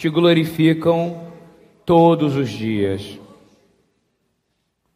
[0.00, 1.14] te glorificam
[1.84, 3.20] todos os dias.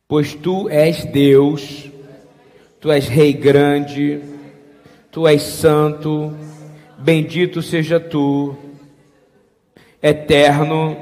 [0.09, 1.91] Pois tu és Deus,
[2.81, 4.23] tu és Rei grande,
[5.13, 6.33] tu és santo,
[6.97, 8.57] bendito seja tu,
[10.03, 10.97] eterno,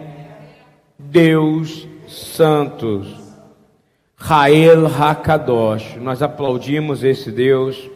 [0.99, 3.07] Deus Santo.
[4.17, 5.95] Rael Hakadosh.
[6.01, 7.89] Nós aplaudimos esse Deus.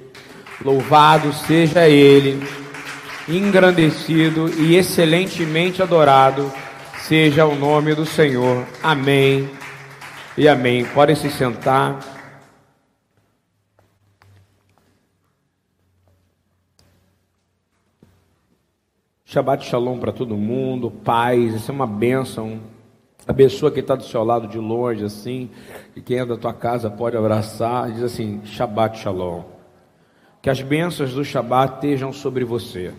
[0.64, 2.41] Louvado seja Ele,
[3.29, 6.51] engrandecido e excelentemente adorado
[6.99, 8.65] seja o nome do Senhor.
[8.83, 9.48] Amém
[10.37, 10.84] e amém.
[10.84, 11.98] Podem se sentar.
[19.25, 22.61] Shabbat Shalom para todo mundo, paz, isso é uma bênção.
[23.27, 25.51] Abençoa quem está do seu lado de longe, assim,
[25.97, 27.91] e quem é da tua casa pode abraçar.
[27.91, 29.43] Diz assim: Shabbat Shalom.
[30.41, 32.95] Que as bênçãos do Shabbat estejam sobre você.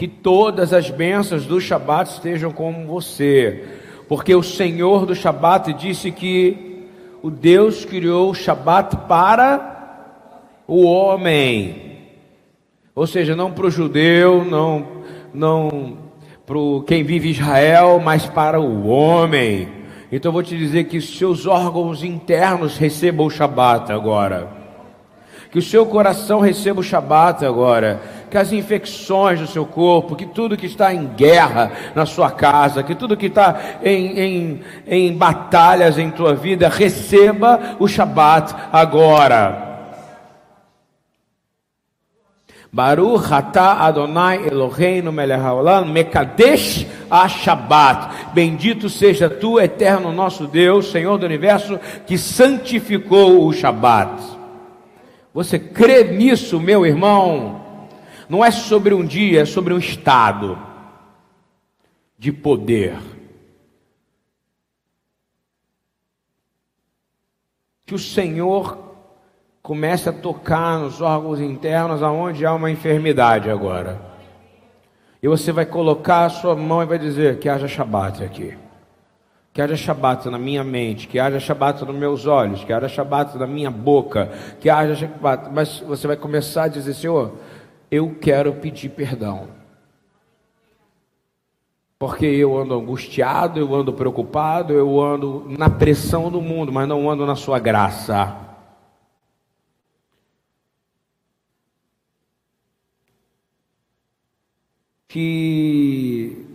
[0.00, 3.64] Que todas as bênçãos do Shabbat estejam com você.
[4.08, 6.86] Porque o Senhor do Shabbat disse que
[7.22, 10.14] o Deus criou o Shabbat para
[10.66, 11.98] o homem.
[12.94, 14.86] Ou seja, não para o judeu, não,
[15.34, 15.98] não
[16.46, 19.68] para quem vive Israel, mas para o homem.
[20.10, 24.48] Então eu vou te dizer que seus órgãos internos recebam o Shabat agora.
[25.50, 28.00] Que o seu coração receba o Shabat agora.
[28.30, 32.82] Que as infecções do seu corpo, que tudo que está em guerra na sua casa,
[32.82, 39.70] que tudo que está em, em, em batalhas em tua vida, receba o Shabat agora.
[42.72, 48.32] Baruch atah Adonai Eloheinu melech haolam mekadesh a Shabbat.
[48.32, 54.22] Bendito seja tu, eterno nosso Deus, Senhor do universo, que santificou o Shabbat.
[55.34, 57.59] Você crê nisso, meu irmão?
[58.30, 60.56] Não é sobre um dia, é sobre um estado
[62.16, 62.96] de poder.
[67.84, 68.78] Que o Senhor
[69.60, 74.00] comece a tocar nos órgãos internos aonde há uma enfermidade agora.
[75.20, 78.56] E você vai colocar a sua mão e vai dizer que haja Shabat aqui.
[79.52, 83.36] Que haja Shabat na minha mente, que haja Shabat nos meus olhos, que haja Shabat
[83.36, 84.30] na minha boca,
[84.60, 85.50] que haja Shabat.
[85.52, 87.32] Mas você vai começar a dizer, Senhor,
[87.90, 89.48] eu quero pedir perdão.
[91.98, 97.10] Porque eu ando angustiado, eu ando preocupado, eu ando na pressão do mundo, mas não
[97.10, 98.48] ando na sua graça.
[105.10, 106.46] que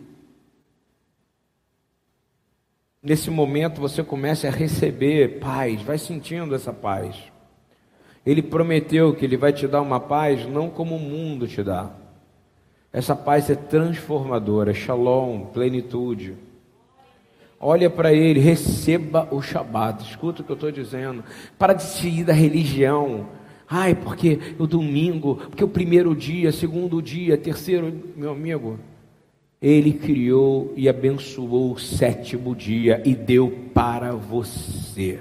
[3.04, 7.18] nesse momento você comece a receber paz, vai sentindo essa paz.
[8.26, 11.92] Ele prometeu que ele vai te dar uma paz não como o mundo te dá.
[12.92, 16.34] Essa paz é transformadora, shalom, plenitude.
[17.60, 20.04] Olha para ele, receba o Shabat.
[20.04, 21.24] Escuta o que eu estou dizendo.
[21.58, 23.28] Para de se ir da religião.
[23.68, 28.80] Ai, porque o domingo, porque o primeiro dia, segundo dia, terceiro, meu amigo,
[29.62, 35.20] ele criou e abençoou o sétimo dia e deu para você.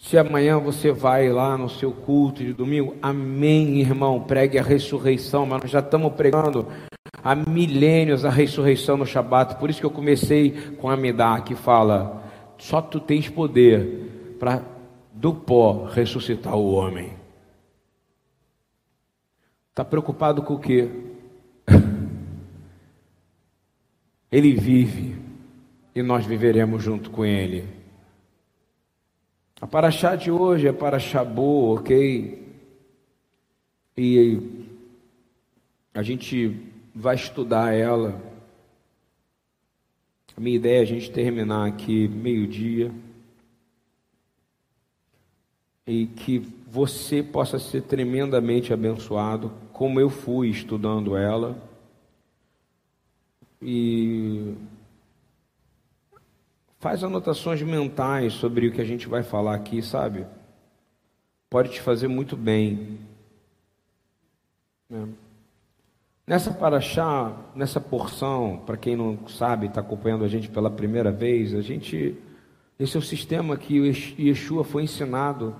[0.00, 5.44] Se amanhã você vai lá no seu culto de domingo, amém, irmão, pregue a ressurreição,
[5.44, 6.66] mas nós já estamos pregando
[7.22, 11.54] há milênios a ressurreição no Shabat, por isso que eu comecei com a Amidá, que
[11.54, 12.24] fala,
[12.56, 14.62] só tu tens poder para
[15.12, 17.12] do pó ressuscitar o homem.
[19.68, 20.88] Está preocupado com o quê?
[24.32, 25.14] Ele vive
[25.94, 27.79] e nós viveremos junto com ele.
[29.60, 32.48] A paraxá de hoje é paraxá boa, ok?
[33.94, 34.40] E
[35.92, 36.56] a gente
[36.94, 38.18] vai estudar ela.
[40.34, 42.90] A minha ideia é a gente terminar aqui meio-dia
[45.86, 51.60] e que você possa ser tremendamente abençoado, como eu fui estudando ela.
[53.60, 54.54] E
[56.80, 60.26] faz anotações mentais sobre o que a gente vai falar aqui, sabe?
[61.48, 62.98] Pode te fazer muito bem.
[64.88, 65.06] Né?
[66.26, 71.54] Nessa paraxá, nessa porção, para quem não sabe, está acompanhando a gente pela primeira vez,
[71.54, 72.16] a gente,
[72.78, 75.54] esse é o sistema que Yeshua foi ensinado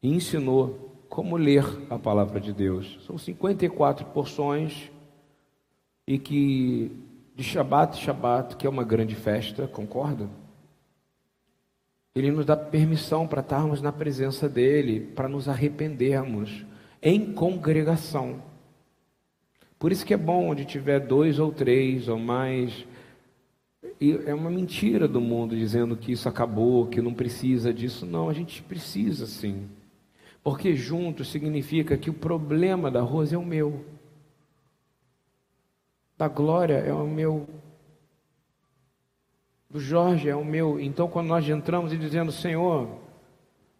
[0.00, 3.00] e ensinou como ler a palavra de Deus.
[3.06, 4.90] São 54 porções
[6.06, 6.92] e que
[7.34, 10.28] de Shabat Shabat, que é uma grande festa, concorda?
[12.14, 16.64] Ele nos dá permissão para estarmos na presença dele, para nos arrependermos
[17.02, 18.40] em congregação.
[19.78, 22.86] Por isso que é bom onde tiver dois ou três ou mais.
[24.00, 28.06] E é uma mentira do mundo dizendo que isso acabou, que não precisa disso.
[28.06, 29.68] Não, a gente precisa sim.
[30.42, 33.84] Porque junto significa que o problema da Rosa é o meu.
[36.16, 37.48] Da Glória é o meu.
[39.68, 40.78] Do Jorge é o meu.
[40.78, 42.88] Então, quando nós entramos e dizendo, Senhor,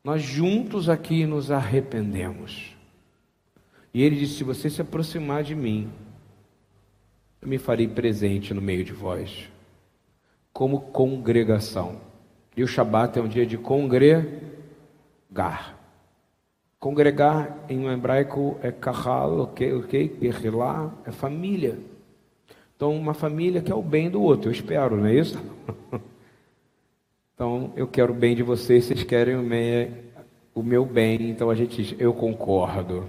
[0.02, 2.76] nós juntos aqui nos arrependemos.
[3.92, 5.90] E ele disse: Se você se aproximar de mim,
[7.40, 9.48] eu me farei presente no meio de vós,
[10.52, 12.00] como congregação.
[12.56, 14.34] E o Shabat é um dia de congregar.
[16.80, 19.72] Congregar em hebraico é kahal, ok?
[19.72, 20.18] ok?
[21.06, 21.78] é família.
[22.76, 25.38] Então, uma família que é o bem do outro, eu espero, não é isso?
[27.34, 31.96] Então, eu quero o bem de vocês, vocês querem o meu, bem, então a gente,
[31.98, 33.08] eu concordo.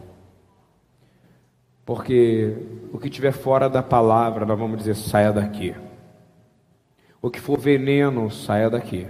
[1.86, 2.58] Porque
[2.92, 5.76] o que tiver fora da palavra, nós vamos dizer, saia daqui.
[7.22, 9.06] O que for veneno, saia daqui.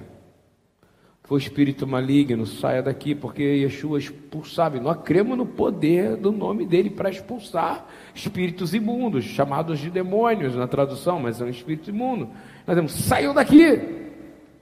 [1.26, 4.80] For espírito maligno, saia daqui, porque Yeshua expulsava.
[4.80, 10.68] Nós cremos no poder do nome dele para expulsar espíritos imundos, chamados de demônios na
[10.68, 12.28] tradução, mas são espíritos imundos.
[12.68, 14.06] Nós dizemos, saiam daqui!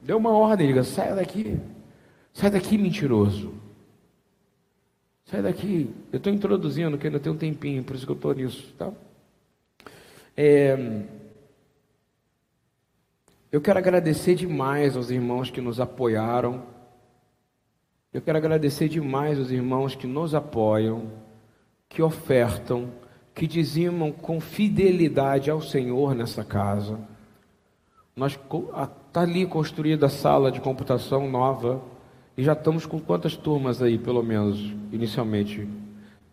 [0.01, 1.59] Deu uma ordem, diga, saia daqui.
[2.31, 3.53] Sai daqui, mentiroso.
[5.25, 5.89] Sai daqui.
[6.13, 8.73] Eu estou introduzindo, que ainda tem um tempinho, por isso que eu estou nisso.
[8.77, 8.89] Tá?
[10.35, 11.01] É...
[13.53, 16.63] Eu quero agradecer demais aos irmãos que nos apoiaram.
[18.11, 21.03] Eu quero agradecer demais aos irmãos que nos apoiam,
[21.87, 22.89] que ofertam,
[23.31, 26.99] que dizimam com fidelidade ao Senhor nessa casa.
[28.15, 31.79] Nós está ali construída a sala de computação nova
[32.35, 35.69] e já estamos com quantas turmas aí, pelo menos inicialmente?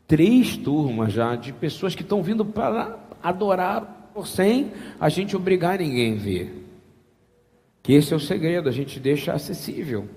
[0.07, 6.15] Três turmas já de pessoas que estão vindo para adorar sem a gente obrigar ninguém
[6.15, 6.70] a ver.
[7.95, 10.09] Esse é o segredo, a gente deixa acessível.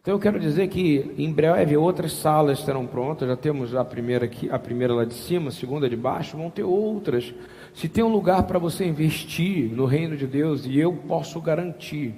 [0.00, 4.24] Então eu quero dizer que em breve outras salas serão prontas, já temos a primeira
[4.24, 7.34] aqui, a primeira lá de cima, a segunda de baixo, vão ter outras.
[7.74, 12.14] Se tem um lugar para você investir no reino de Deus, e eu posso garantir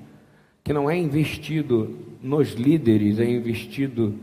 [0.62, 4.14] que não é investido nos líderes, é investido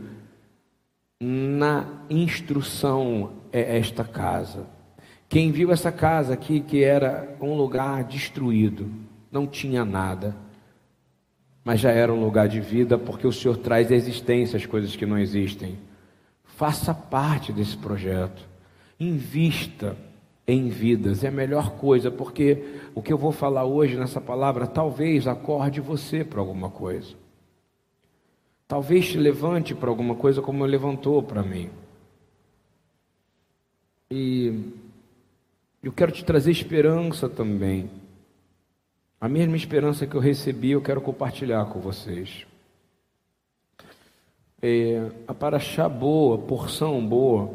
[1.20, 4.64] na instrução é esta casa.
[5.28, 8.88] Quem viu essa casa aqui que era um lugar destruído,
[9.36, 10.34] não tinha nada
[11.66, 14.94] mas já era um lugar de vida, porque o Senhor traz à existência as coisas
[14.94, 15.76] que não existem.
[16.44, 18.40] Faça parte desse projeto.
[19.00, 19.96] Invista
[20.46, 22.62] em vidas, é a melhor coisa, porque
[22.94, 27.16] o que eu vou falar hoje nessa palavra talvez acorde você para alguma coisa.
[28.68, 31.68] Talvez te levante para alguma coisa como levantou para mim.
[34.08, 34.70] E
[35.82, 37.90] eu quero te trazer esperança também.
[39.20, 42.46] A mesma esperança que eu recebi, eu quero compartilhar com vocês.
[44.60, 47.54] É, a paraxá boa, porção boa,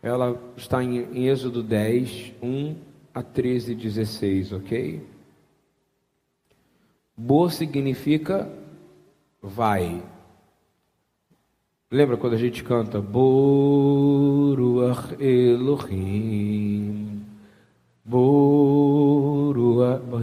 [0.00, 2.76] ela está em, em Êxodo 10, 1
[3.12, 5.04] a 13, 16, ok?
[7.16, 8.48] Boa significa
[9.42, 10.00] vai.
[11.90, 14.20] Lembra quando a gente canta Boruach
[15.20, 17.16] Elohim?
[18.04, 18.75] Borua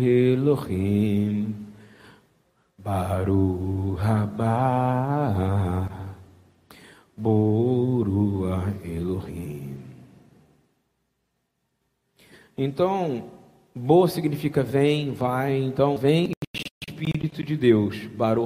[0.01, 1.55] Elohim
[2.77, 5.89] Baru Haba
[7.15, 9.77] Borua Elohim
[12.57, 13.31] Então,
[13.75, 16.31] boa significa vem, vai, então vem
[16.87, 18.05] Espírito de Deus.
[18.07, 18.45] Baru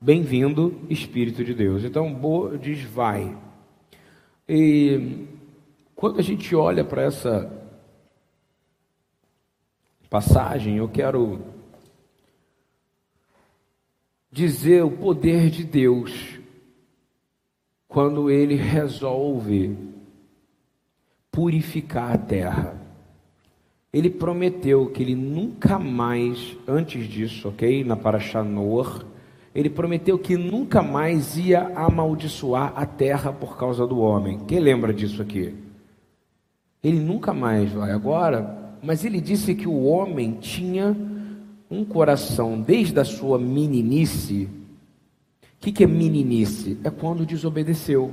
[0.00, 1.84] bem-vindo, Espírito de Deus.
[1.84, 3.36] Então, boa diz vai.
[4.48, 5.26] E
[5.94, 7.61] quando a gente olha para essa
[10.12, 11.40] passagem, eu quero
[14.30, 16.38] dizer o poder de Deus
[17.88, 19.74] quando ele resolve
[21.30, 22.76] purificar a terra.
[23.90, 27.82] Ele prometeu que ele nunca mais, antes disso, ok?
[27.82, 29.06] Na Parashá Noor,
[29.54, 34.40] ele prometeu que nunca mais ia amaldiçoar a terra por causa do homem.
[34.46, 35.54] Quem lembra disso aqui?
[36.84, 37.92] Ele nunca mais vai.
[37.92, 40.96] Agora, mas ele disse que o homem tinha
[41.70, 44.48] um coração desde a sua meninice.
[45.42, 46.78] O que, que é meninice?
[46.82, 48.12] É quando desobedeceu,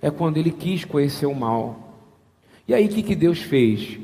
[0.00, 1.90] é quando ele quis conhecer o mal.
[2.68, 3.98] E aí o que, que Deus fez?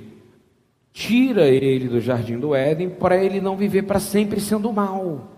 [0.92, 5.32] Tira ele do jardim do Éden para ele não viver para sempre sendo mal.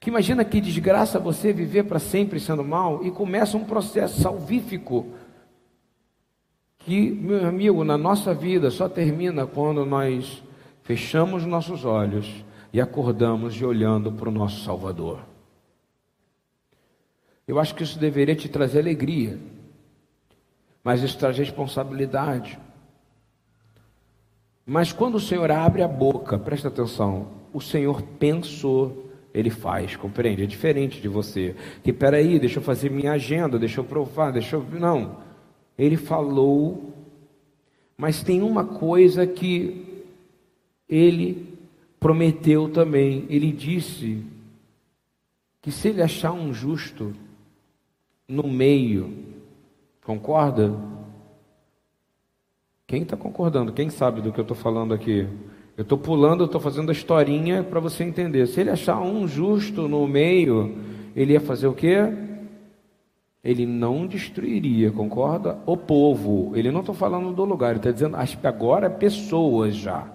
[0.00, 5.06] Que imagina que desgraça você viver para sempre sendo mal e começa um processo salvífico
[6.80, 10.42] que, meu amigo, na nossa vida só termina quando nós
[10.82, 15.20] fechamos nossos olhos e acordamos de olhando para o nosso Salvador.
[17.46, 19.38] Eu acho que isso deveria te trazer alegria,
[20.82, 22.58] mas isso traz responsabilidade.
[24.64, 30.44] Mas quando o Senhor abre a boca, presta atenção, o Senhor pensou, ele faz, compreende?
[30.44, 31.56] É diferente de você.
[31.82, 34.64] Que peraí, deixa eu fazer minha agenda, deixa eu provar, deixa eu.
[34.78, 35.29] Não.
[35.80, 36.92] Ele falou,
[37.96, 40.04] mas tem uma coisa que
[40.86, 41.58] ele
[41.98, 43.24] prometeu também.
[43.30, 44.22] Ele disse
[45.62, 47.14] que se ele achar um justo
[48.28, 49.24] no meio,
[50.04, 50.78] concorda?
[52.86, 53.72] Quem está concordando?
[53.72, 55.26] Quem sabe do que eu estou falando aqui?
[55.78, 58.46] Eu estou pulando, estou fazendo a historinha para você entender.
[58.48, 60.76] Se ele achar um justo no meio,
[61.16, 62.28] ele ia fazer o quê?
[63.42, 65.58] Ele não destruiria, concorda?
[65.64, 66.52] O povo.
[66.54, 70.06] Ele não está falando do lugar, ele está dizendo, agora é pessoas já.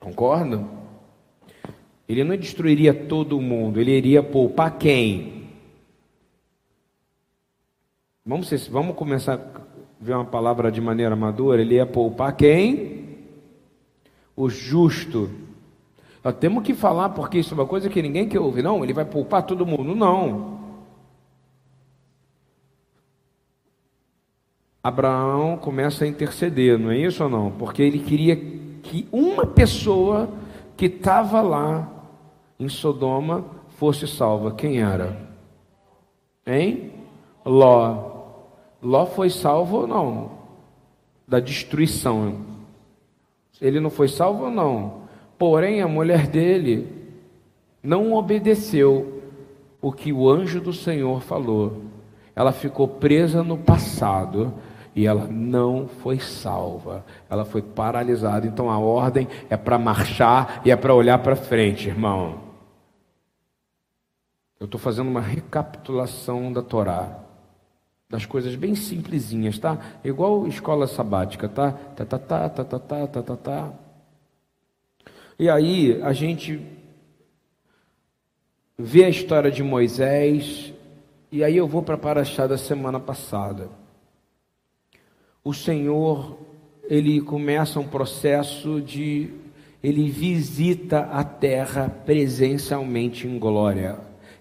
[0.00, 0.64] Concorda?
[2.08, 5.42] Ele não destruiria todo mundo, ele iria poupar quem?
[8.24, 9.62] Vamos, vamos começar a
[10.00, 11.60] ver uma palavra de maneira madura.
[11.60, 13.18] Ele ia poupar quem?
[14.36, 15.28] O justo.
[16.22, 18.62] Nós temos que falar, porque isso é uma coisa que ninguém quer ouvir.
[18.62, 19.94] Não, ele vai poupar todo mundo.
[19.94, 20.61] Não.
[24.82, 27.52] Abraão começa a interceder, não é isso ou não?
[27.52, 30.28] Porque ele queria que uma pessoa
[30.76, 31.88] que estava lá
[32.58, 34.52] em Sodoma fosse salva.
[34.52, 35.16] Quem era?
[36.44, 36.90] Hein?
[37.44, 38.10] Ló.
[38.82, 40.30] Ló foi salvo ou não?
[41.28, 42.38] Da destruição.
[43.60, 45.02] Ele não foi salvo ou não?
[45.38, 46.88] Porém, a mulher dele
[47.80, 49.22] não obedeceu
[49.80, 51.82] o que o anjo do Senhor falou.
[52.34, 54.52] Ela ficou presa no passado
[54.94, 57.04] e ela não foi salva.
[57.28, 58.46] Ela foi paralisada.
[58.46, 62.40] Então a ordem é para marchar e é para olhar para frente, irmão.
[64.60, 67.22] Eu estou fazendo uma recapitulação da Torá
[68.12, 69.78] das coisas bem simplesinhas, tá?
[70.04, 71.72] Igual escola sabática, tá?
[71.72, 73.72] Tá, tá, tá, tá, tá, tá, tá, tá, tá.
[75.38, 76.60] E aí a gente
[78.76, 80.74] vê a história de Moisés,
[81.30, 83.70] e aí eu vou para a Paraxá da semana passada.
[85.44, 86.38] O Senhor,
[86.84, 89.30] ele começa um processo de
[89.82, 93.98] ele visita a terra presencialmente em glória.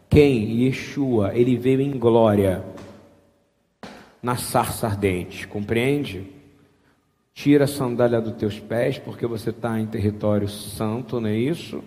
[0.08, 0.63] Quem?
[0.65, 2.63] Yeshua, ele veio em glória
[4.22, 6.27] na sarça ardente, compreende?
[7.34, 11.84] Tira a sandália dos teus pés, porque você está em território santo, não é isso?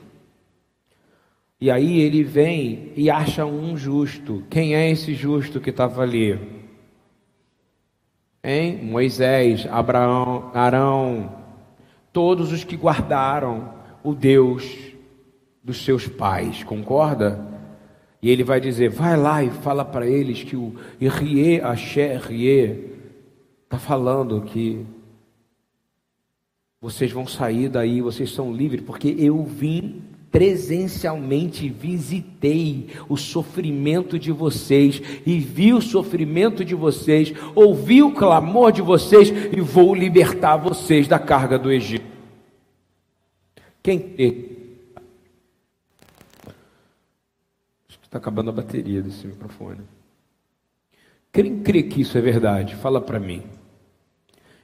[1.60, 4.42] E aí ele vem e acha um justo.
[4.50, 6.53] Quem é esse justo que estava ali?
[8.44, 8.84] Hein?
[8.84, 11.32] Moisés, Abraão, Arão,
[12.12, 13.72] todos os que guardaram
[14.02, 14.92] o Deus
[15.62, 17.42] dos seus pais, concorda?
[18.20, 22.92] E ele vai dizer: vai lá e fala para eles que o Rie Asher Rie
[23.64, 24.84] está falando que
[26.80, 30.02] vocês vão sair daí, vocês são livres, porque eu vim
[30.34, 38.72] presencialmente visitei o sofrimento de vocês e vi o sofrimento de vocês, ouvi o clamor
[38.72, 42.04] de vocês e vou libertar vocês da carga do Egito.
[43.80, 44.50] Quem crê
[48.02, 49.82] Está acabando a bateria desse microfone.
[51.32, 52.74] Quem crê que isso é verdade?
[52.74, 53.44] Fala para mim.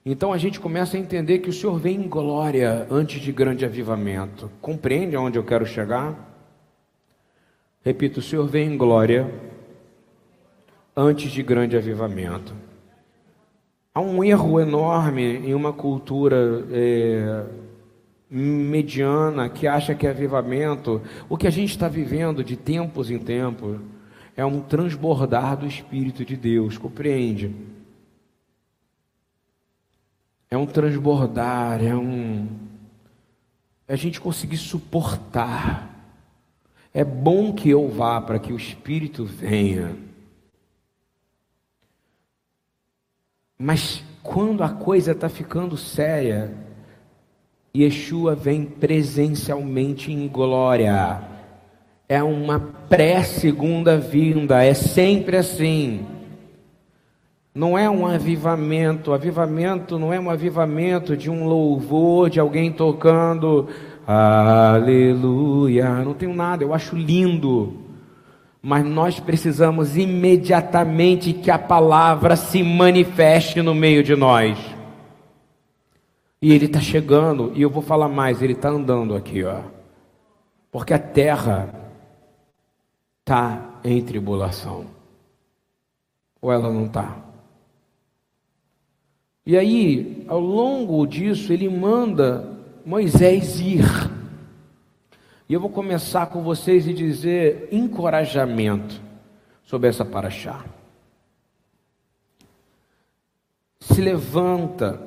[0.04, 3.64] Então a gente começa a entender que o Senhor vem em glória antes de grande
[3.64, 4.50] avivamento.
[4.61, 6.28] Compreende aonde eu quero chegar?
[7.85, 9.30] Repito, o Senhor vem em glória
[10.97, 12.54] antes de grande avivamento.
[13.95, 17.45] Há um erro enorme em uma cultura é,
[18.30, 23.78] mediana que acha que avivamento, o que a gente está vivendo de tempos em tempos
[24.37, 27.54] é um transbordar do Espírito de Deus, compreende?
[30.61, 32.47] Um transbordar, é um.
[33.88, 35.88] É a gente conseguir suportar.
[36.93, 39.97] É bom que eu vá para que o Espírito venha.
[43.59, 46.55] Mas quando a coisa está ficando séria,
[47.75, 51.23] Yeshua vem presencialmente em glória.
[52.09, 56.19] É uma pré-segunda vinda, é sempre assim.
[57.54, 63.69] Não é um avivamento, avivamento não é um avivamento de um louvor, de alguém tocando
[64.07, 66.04] aleluia.
[66.04, 67.75] Não tenho nada, eu acho lindo.
[68.62, 74.59] Mas nós precisamos imediatamente que a palavra se manifeste no meio de nós.
[76.42, 79.61] E ele está chegando, e eu vou falar mais, ele está andando aqui, ó.
[80.71, 81.69] Porque a terra
[83.21, 84.87] está em tribulação.
[86.40, 87.29] Ou ela não está?
[89.50, 93.83] E aí, ao longo disso, ele manda Moisés ir.
[95.49, 99.02] E eu vou começar com vocês e dizer encorajamento
[99.64, 100.64] sobre essa paraxá.
[103.80, 105.02] Se levanta.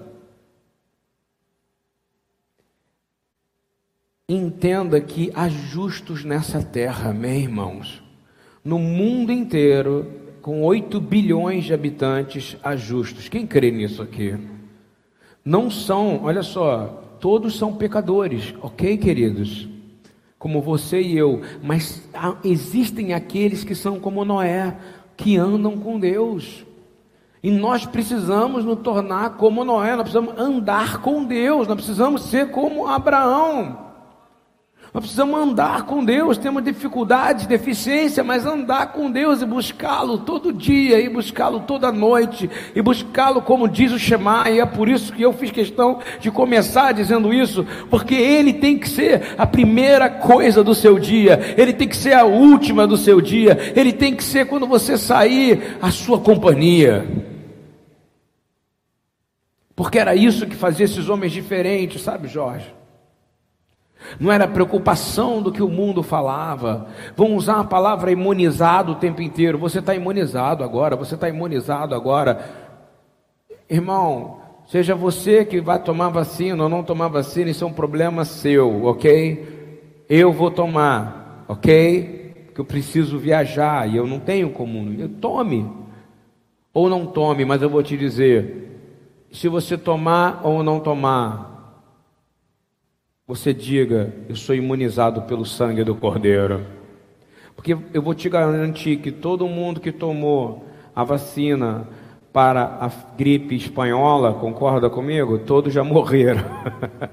[4.28, 8.04] Entenda que há justos nessa terra, meus irmãos.
[8.62, 13.30] No mundo inteiro, com 8 bilhões de habitantes, justos.
[13.30, 14.38] Quem crê nisso aqui?
[15.44, 19.70] Não são, olha só, todos são pecadores, ok, queridos?
[20.38, 22.06] Como você e eu, mas
[22.44, 24.76] existem aqueles que são como Noé,
[25.16, 26.66] que andam com Deus.
[27.42, 32.52] E nós precisamos nos tornar como Noé, nós precisamos andar com Deus, nós precisamos ser
[32.52, 33.93] como Abraão.
[34.94, 40.54] Nós precisamos andar com Deus, temos dificuldades, deficiência, mas andar com Deus e buscá-lo todo
[40.54, 45.12] dia, e buscá-lo toda noite, e buscá-lo como diz o Shema, e é por isso
[45.12, 50.12] que eu fiz questão de começar dizendo isso, porque ele tem que ser a primeira
[50.12, 54.16] coisa do seu dia, ele tem que ser a última do seu dia, ele tem
[54.16, 57.04] que ser quando você sair, a sua companhia.
[59.76, 62.83] Porque era isso que fazia esses homens diferentes, sabe, Jorge?
[64.20, 66.88] Não era preocupação do que o mundo falava.
[67.16, 69.58] Vão usar a palavra imunizado o tempo inteiro.
[69.58, 72.44] Você está imunizado agora, você está imunizado agora.
[73.70, 78.26] Irmão, seja você que vai tomar vacina ou não tomar vacina, isso é um problema
[78.26, 80.06] seu, ok?
[80.10, 82.46] Eu vou tomar, ok?
[82.46, 84.94] Porque eu preciso viajar e eu não tenho como.
[85.00, 85.68] Eu tome.
[86.74, 88.80] Ou não tome, mas eu vou te dizer:
[89.32, 91.53] se você tomar ou não tomar,
[93.34, 96.68] você diga: Eu sou imunizado pelo sangue do Cordeiro.
[97.56, 101.88] Porque eu vou te garantir que todo mundo que tomou a vacina
[102.32, 105.40] para a gripe espanhola, concorda comigo?
[105.40, 106.44] Todos já morreram.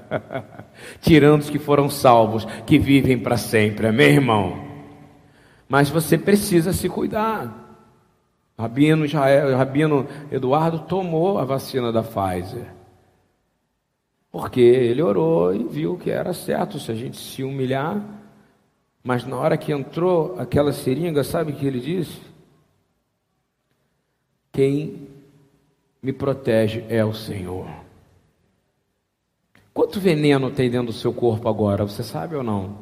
[1.01, 4.59] Tirando os que foram salvos, que vivem para sempre, amém, irmão?
[5.67, 7.79] Mas você precisa se cuidar.
[8.59, 12.80] Rabino, Israel, Rabino Eduardo tomou a vacina da Pfizer.
[14.31, 18.01] Porque ele orou e viu que era certo se a gente se humilhar.
[19.03, 22.21] Mas na hora que entrou aquela seringa, sabe o que ele disse?
[24.51, 25.07] Quem
[26.01, 27.67] me protege é o Senhor.
[29.73, 31.85] Quanto veneno tem dentro do seu corpo agora?
[31.85, 32.77] Você sabe ou não?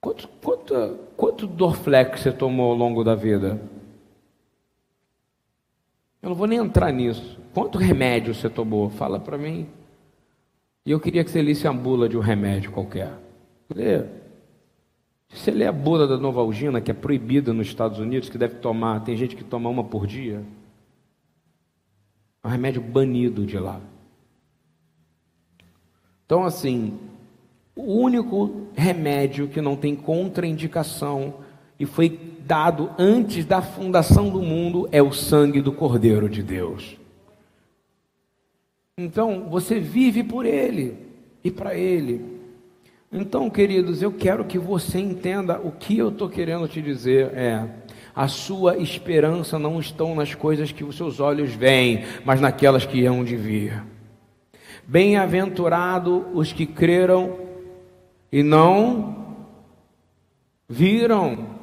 [0.00, 3.60] Quanto, quanto, quanto Dorflex você tomou ao longo da vida?
[6.22, 7.38] Eu não vou nem entrar nisso.
[7.52, 8.90] Quanto remédio você tomou?
[8.90, 9.68] Fala para mim.
[10.88, 13.12] E eu queria que você lesse a bula de um remédio qualquer.
[13.68, 14.06] Lê.
[15.28, 19.00] Você lê a bula da Novalgina, que é proibida nos Estados Unidos, que deve tomar,
[19.00, 20.42] tem gente que toma uma por dia.
[22.42, 23.82] É um remédio banido de lá.
[26.24, 26.98] Então, assim,
[27.76, 31.34] o único remédio que não tem contraindicação
[31.78, 36.97] e foi dado antes da fundação do mundo é o sangue do Cordeiro de Deus.
[38.98, 40.98] Então, você vive por ele
[41.44, 42.36] e para ele.
[43.12, 47.64] Então, queridos, eu quero que você entenda o que eu estou querendo te dizer é
[48.14, 53.06] a sua esperança não estão nas coisas que os seus olhos veem, mas naquelas que
[53.06, 53.84] hão de vir.
[54.84, 57.38] Bem-aventurado os que creram
[58.32, 59.36] e não
[60.68, 61.56] viram.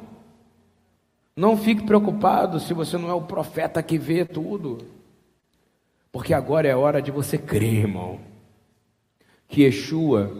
[1.36, 4.95] Não fique preocupado se você não é o profeta que vê tudo.
[6.16, 8.18] Porque agora é hora de você crer, irmão.
[9.46, 10.34] Que Yeshua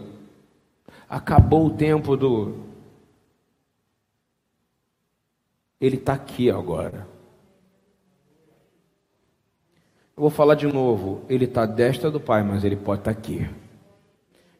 [1.07, 2.55] acabou o tempo do.
[5.79, 7.07] Ele está aqui agora.
[10.15, 11.21] Eu vou falar de novo.
[11.29, 13.47] Ele está à destra do Pai, mas ele pode estar tá aqui.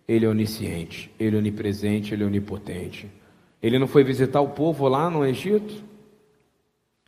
[0.07, 3.11] Ele é onisciente, ele é onipresente, ele é onipotente.
[3.59, 5.83] Ele não foi visitar o povo lá no Egito?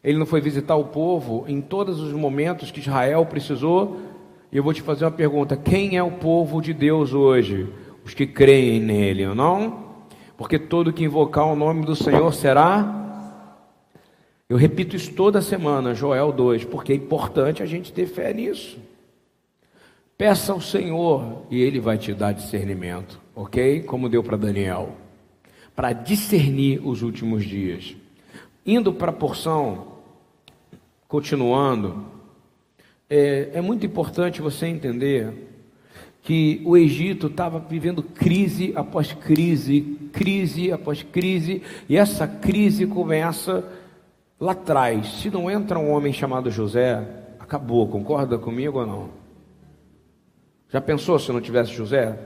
[0.04, 4.00] Ele não foi visitar o povo em todos os momentos que Israel precisou.
[4.52, 7.68] E eu vou te fazer uma pergunta: quem é o povo de Deus hoje?
[8.06, 9.90] Os que creem nele não?
[10.38, 12.96] Porque todo que invocar o nome do Senhor será.
[14.48, 18.80] Eu repito isso toda semana, Joel 2, porque é importante a gente ter fé nisso.
[20.18, 23.84] Peça ao Senhor e Ele vai te dar discernimento, ok?
[23.84, 24.96] Como deu para Daniel,
[25.76, 27.96] para discernir os últimos dias.
[28.70, 29.94] Indo para a porção,
[31.08, 32.06] continuando,
[33.10, 35.34] é, é muito importante você entender
[36.22, 43.68] que o Egito estava vivendo crise após crise, crise após crise, e essa crise começa
[44.40, 45.14] lá atrás.
[45.14, 49.10] Se não entra um homem chamado José, acabou, concorda comigo ou não?
[50.70, 52.20] Já pensou se não tivesse José?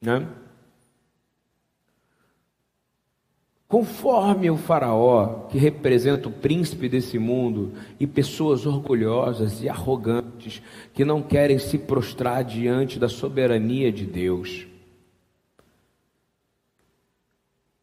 [0.00, 0.26] Né?
[3.72, 10.60] Conforme o Faraó, que representa o príncipe desse mundo, e pessoas orgulhosas e arrogantes,
[10.92, 14.66] que não querem se prostrar diante da soberania de Deus,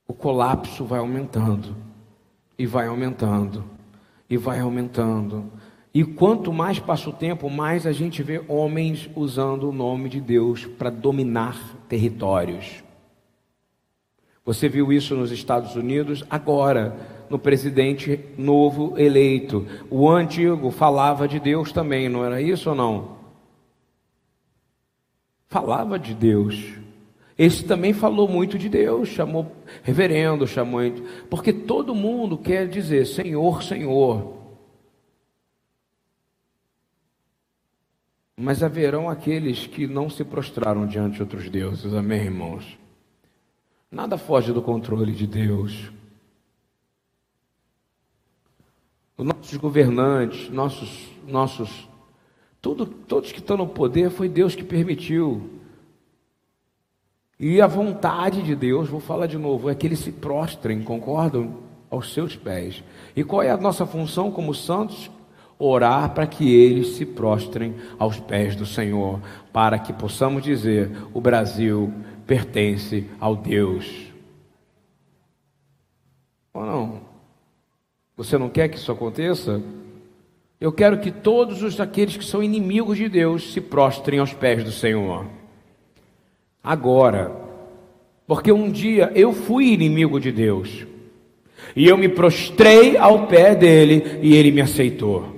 [0.07, 1.75] o colapso vai aumentando,
[2.55, 3.65] e vai aumentando,
[4.29, 5.51] e vai aumentando.
[5.91, 10.21] E quanto mais passa o tempo, mais a gente vê homens usando o nome de
[10.21, 12.83] Deus para dominar territórios.
[14.49, 16.97] Você viu isso nos Estados Unidos agora,
[17.29, 19.63] no presidente novo eleito.
[19.91, 23.17] O antigo falava de Deus também, não era isso ou não?
[25.47, 26.79] Falava de Deus.
[27.37, 29.51] Esse também falou muito de Deus, chamou
[29.83, 30.81] reverendo, chamou.
[31.29, 34.33] Porque todo mundo quer dizer Senhor, Senhor.
[38.35, 42.78] Mas haverão aqueles que não se prostraram diante de outros deuses, amém, irmãos?
[43.91, 45.91] Nada foge do controle de Deus.
[49.17, 51.89] Os nossos governantes, nossos, nossos,
[52.61, 55.49] tudo, todos que estão no poder foi Deus que permitiu.
[57.39, 61.69] E a vontade de Deus, vou falar de novo, é que eles se prostrem, concordam,
[61.89, 62.83] aos seus pés.
[63.15, 65.09] E qual é a nossa função como santos?
[65.57, 69.19] Orar para que eles se prostrem aos pés do Senhor,
[69.51, 71.93] para que possamos dizer: o Brasil
[72.29, 74.05] pertence ao Deus.
[76.53, 77.01] Ou não?
[78.15, 79.63] Você não quer que isso aconteça?
[80.61, 84.63] Eu quero que todos os aqueles que são inimigos de Deus se prostrem aos pés
[84.63, 85.25] do Senhor.
[86.63, 87.35] Agora,
[88.27, 90.85] porque um dia eu fui inimigo de Deus,
[91.75, 95.35] e eu me prostrei ao pé dele e ele me aceitou.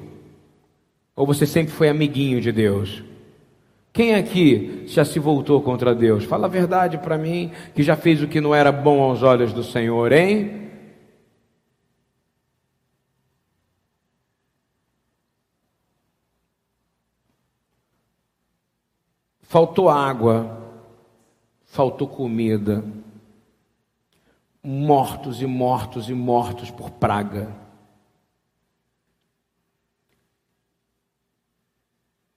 [1.15, 3.01] Ou você sempre foi amiguinho de Deus?
[3.93, 6.23] Quem aqui já se voltou contra Deus?
[6.23, 9.51] Fala a verdade para mim, que já fez o que não era bom aos olhos
[9.51, 10.69] do Senhor, hein?
[19.41, 20.57] Faltou água,
[21.65, 22.85] faltou comida,
[24.63, 27.53] mortos e mortos e mortos por praga.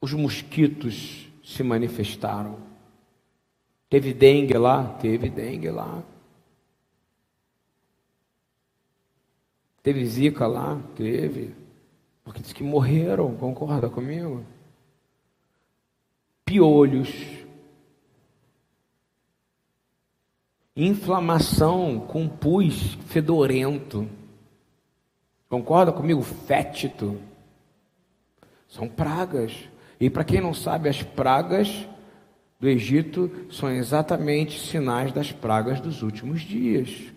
[0.01, 2.59] Os mosquitos se manifestaram.
[3.90, 4.94] Teve dengue lá?
[4.94, 6.02] Teve dengue lá.
[9.83, 10.80] Teve zika lá?
[10.96, 11.54] Teve.
[12.24, 14.42] Porque diz que morreram, concorda comigo?
[16.46, 17.11] Piolhos.
[20.74, 24.09] Inflamação com pus fedorento.
[25.48, 26.22] Concorda comigo?
[26.22, 27.20] Fétito.
[28.66, 29.68] São pragas.
[30.05, 31.88] E para quem não sabe, as pragas
[32.61, 37.11] do Egito são exatamente sinais das pragas dos últimos dias.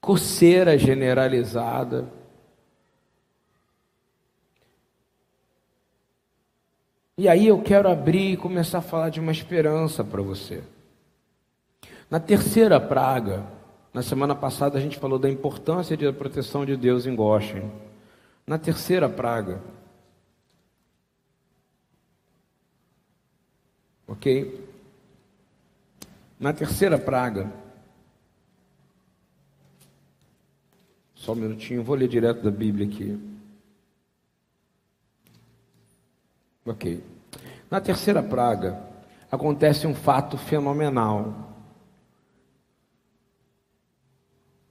[0.00, 2.10] Coceira generalizada.
[7.18, 10.64] E aí eu quero abrir e começar a falar de uma esperança para você.
[12.10, 13.44] Na terceira praga,
[13.92, 17.70] na semana passada a gente falou da importância da proteção de Deus em Goshen.
[18.48, 19.60] Na terceira praga,
[24.06, 24.66] ok?
[26.40, 27.52] Na terceira praga,
[31.14, 33.20] só um minutinho, vou ler direto da Bíblia aqui.
[36.64, 37.04] Ok.
[37.70, 38.82] Na terceira praga,
[39.30, 41.54] acontece um fato fenomenal.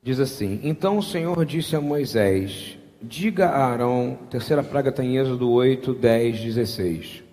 [0.01, 5.17] Diz assim: Então o Senhor disse a Moisés: Diga a Arão, terceira praga está em
[5.17, 7.23] Êxodo 8, 10, 16.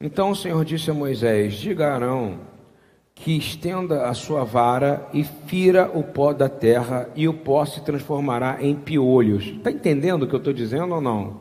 [0.00, 2.40] Então o Senhor disse a Moisés: Diga a Arão
[3.14, 7.80] que estenda a sua vara e fira o pó da terra, e o pó se
[7.84, 9.44] transformará em piolhos.
[9.46, 11.40] Está entendendo o que eu estou dizendo ou não?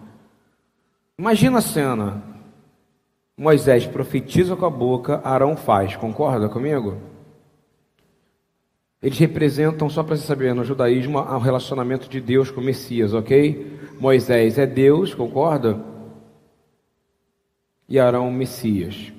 [1.18, 2.22] Imagina a cena.
[3.36, 5.96] Moisés profetiza com a boca, Arão faz.
[5.96, 6.98] Concorda comigo?
[9.02, 13.14] Eles representam, só para você saber, no judaísmo, o relacionamento de Deus com o Messias,
[13.14, 13.80] ok?
[14.00, 15.84] Moisés é Deus, concorda?
[17.90, 19.12] E Arão, Messias.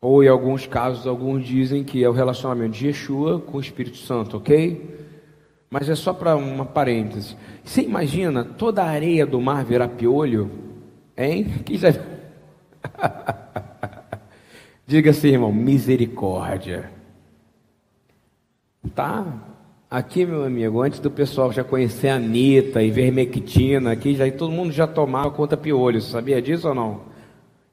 [0.00, 3.98] Ou em alguns casos, alguns dizem que é o relacionamento de Yeshua com o Espírito
[3.98, 4.98] Santo, ok?
[5.70, 7.36] Mas é só para uma parêntese.
[7.62, 10.50] Você imagina toda a areia do mar virar piolho?
[11.16, 11.46] Hein?
[11.64, 11.90] Que já...
[14.84, 17.01] Diga assim, irmão, misericórdia.
[18.90, 19.24] Tá?
[19.90, 24.50] Aqui, meu amigo, antes do pessoal já conhecer a Anitta e Vermectina, aqui já todo
[24.50, 27.02] mundo já tomava conta piolho, sabia disso ou não?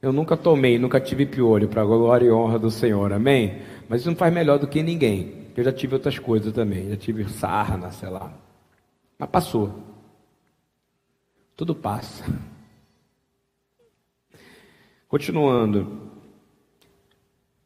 [0.01, 3.61] Eu nunca tomei, nunca tive piolho, para glória e honra do Senhor, amém?
[3.87, 5.47] Mas isso não faz melhor do que ninguém.
[5.55, 8.31] Eu já tive outras coisas também, já tive sarna, sei lá.
[9.17, 9.73] Mas passou.
[11.55, 12.23] Tudo passa.
[15.09, 16.09] Continuando.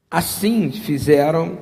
[0.10, 1.58] Assim fizeram,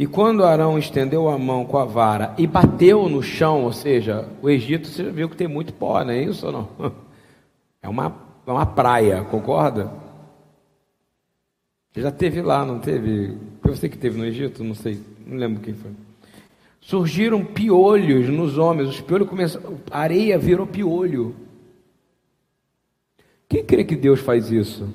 [0.00, 4.26] e quando Arão estendeu a mão com a vara e bateu no chão, ou seja,
[4.40, 6.68] o Egito, você já viu que tem muito pó, não é isso ou não?
[7.82, 8.14] É uma,
[8.46, 9.90] é uma praia, concorda?
[11.94, 13.36] Já teve lá, não teve?
[13.60, 14.64] Foi você que teve no Egito?
[14.64, 15.90] Não sei, não lembro quem foi.
[16.80, 21.34] Surgiram piolhos nos homens, os piolhos começaram, a areia virou piolho.
[23.46, 24.88] Quem crê que Deus faz isso?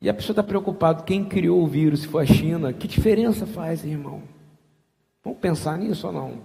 [0.00, 3.46] E a pessoa está preocupada, quem criou o vírus, se foi a China, que diferença
[3.46, 4.22] faz, irmão?
[5.22, 6.38] Vamos pensar nisso ou não?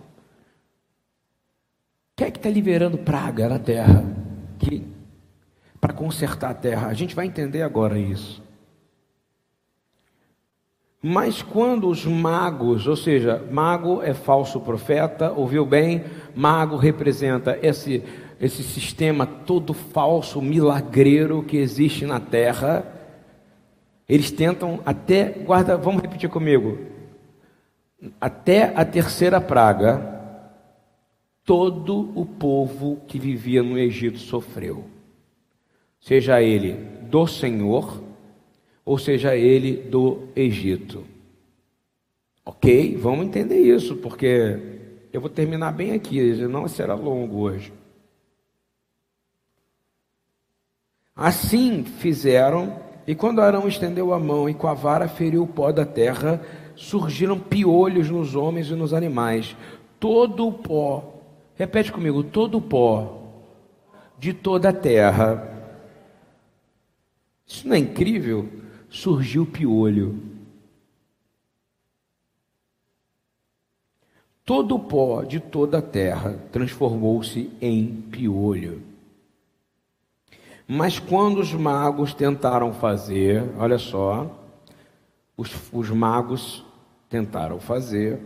[2.18, 4.04] Quem é que está liberando praga na terra?
[4.60, 4.86] Que,
[5.80, 6.88] para consertar a terra.
[6.88, 8.44] A gente vai entender agora isso.
[11.02, 16.04] Mas quando os magos, ou seja, mago é falso profeta, ouviu bem?
[16.36, 18.04] Mago representa esse,
[18.42, 22.95] esse sistema todo falso, milagreiro que existe na terra
[24.08, 26.78] eles tentam até, guarda, vamos repetir comigo.
[28.22, 30.16] Até a terceira praga,
[31.44, 34.86] todo o povo que vivia no Egito sofreu.
[36.00, 36.74] Seja ele
[37.10, 38.04] do Senhor,
[38.84, 41.04] ou seja ele do Egito.
[42.46, 42.96] Ok?
[42.98, 44.60] Vamos entender isso, porque
[45.12, 47.74] eu vou terminar bem aqui, não será longo hoje.
[51.16, 55.72] Assim fizeram e quando Arão estendeu a mão e com a vara feriu o pó
[55.72, 56.42] da terra,
[56.76, 59.56] surgiram piolhos nos homens e nos animais.
[60.00, 61.22] Todo o pó,
[61.56, 63.22] repete comigo, todo o pó
[64.18, 65.52] de toda a terra.
[67.46, 68.50] Isso não é incrível?
[68.90, 70.20] Surgiu piolho.
[74.44, 78.95] Todo o pó de toda a terra transformou-se em piolho.
[80.68, 84.30] Mas quando os magos tentaram fazer, olha só,
[85.38, 86.64] os, os magos
[87.10, 88.20] tentaram fazer,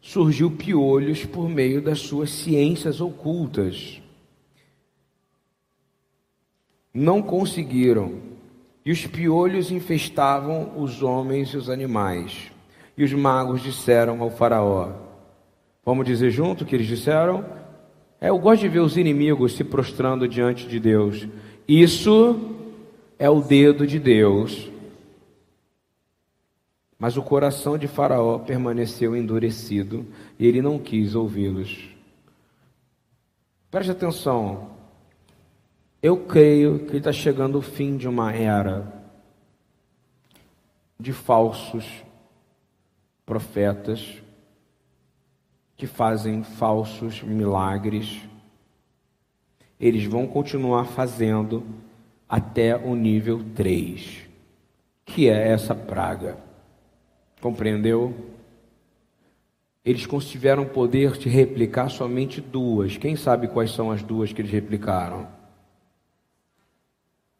[0.00, 4.02] surgiu piolhos por meio das suas ciências ocultas.
[6.92, 8.20] Não conseguiram,
[8.84, 12.50] e os piolhos infestavam os homens e os animais.
[12.96, 14.92] E os magos disseram ao Faraó:
[15.84, 17.44] Vamos dizer junto o que eles disseram?
[18.20, 21.28] É, eu gosto de ver os inimigos se prostrando diante de Deus.
[21.68, 22.56] Isso
[23.18, 24.70] é o dedo de Deus.
[26.98, 30.06] Mas o coração de Faraó permaneceu endurecido
[30.38, 31.90] e ele não quis ouvi-los.
[33.70, 34.70] Preste atenção.
[36.02, 38.90] Eu creio que está chegando o fim de uma era
[40.98, 41.84] de falsos
[43.26, 44.22] profetas
[45.76, 48.20] que fazem falsos milagres
[49.80, 51.64] eles vão continuar fazendo
[52.28, 54.28] até o nível 3,
[55.04, 56.36] que é essa praga.
[57.40, 58.14] Compreendeu?
[59.84, 62.96] Eles tiveram poder de replicar somente duas.
[62.96, 65.26] Quem sabe quais são as duas que eles replicaram?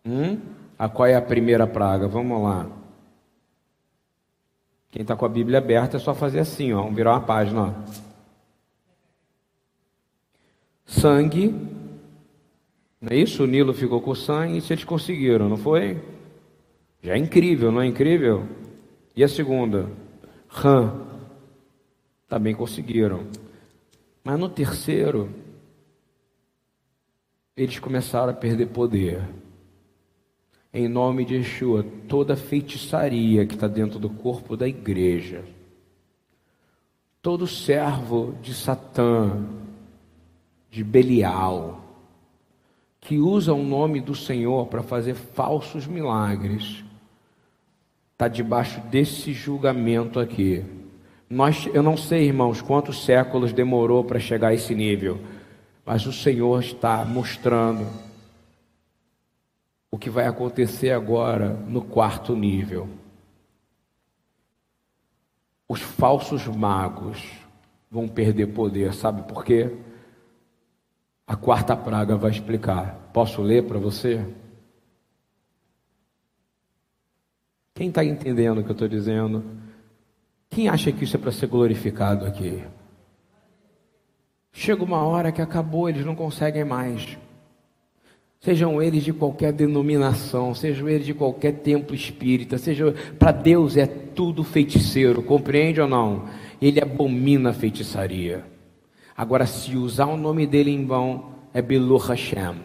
[0.06, 0.38] Hum?
[0.78, 2.06] A qual é a primeira praga?
[2.06, 2.70] Vamos lá.
[4.90, 6.88] Quem está com a Bíblia aberta é só fazer assim, ó.
[6.88, 7.62] Virar uma página.
[7.62, 7.72] Ó.
[10.86, 11.77] Sangue
[13.00, 13.44] não é isso?
[13.44, 16.00] O Nilo ficou com sangue e eles conseguiram, não foi?
[17.02, 18.46] Já é incrível, não é incrível?
[19.14, 19.88] E a segunda?
[20.48, 21.06] Ram.
[22.28, 23.26] Também conseguiram.
[24.24, 25.30] Mas no terceiro,
[27.56, 29.22] eles começaram a perder poder.
[30.72, 35.44] Em nome de Yeshua, toda feitiçaria que está dentro do corpo da igreja,
[37.22, 39.44] todo servo de Satã,
[40.70, 41.87] de Belial,
[43.08, 46.84] que usa o nome do Senhor para fazer falsos milagres,
[48.12, 50.62] está debaixo desse julgamento aqui.
[51.30, 55.18] Nós, eu não sei, irmãos, quantos séculos demorou para chegar a esse nível,
[55.86, 57.86] mas o Senhor está mostrando
[59.90, 62.90] o que vai acontecer agora no quarto nível.
[65.66, 67.26] Os falsos magos
[67.90, 68.92] vão perder poder.
[68.92, 69.74] Sabe por quê?
[71.28, 73.10] A quarta praga vai explicar.
[73.12, 74.24] Posso ler para você?
[77.74, 79.44] Quem está entendendo o que eu estou dizendo?
[80.48, 82.64] Quem acha que isso é para ser glorificado aqui?
[84.50, 87.18] Chega uma hora que acabou, eles não conseguem mais.
[88.40, 93.86] Sejam eles de qualquer denominação, sejam eles de qualquer templo espírita, seja para Deus é
[93.86, 96.26] tudo feiticeiro, compreende ou não?
[96.60, 98.44] Ele abomina a feitiçaria.
[99.18, 102.64] Agora, se usar o nome dele em vão, é Belu Hashem.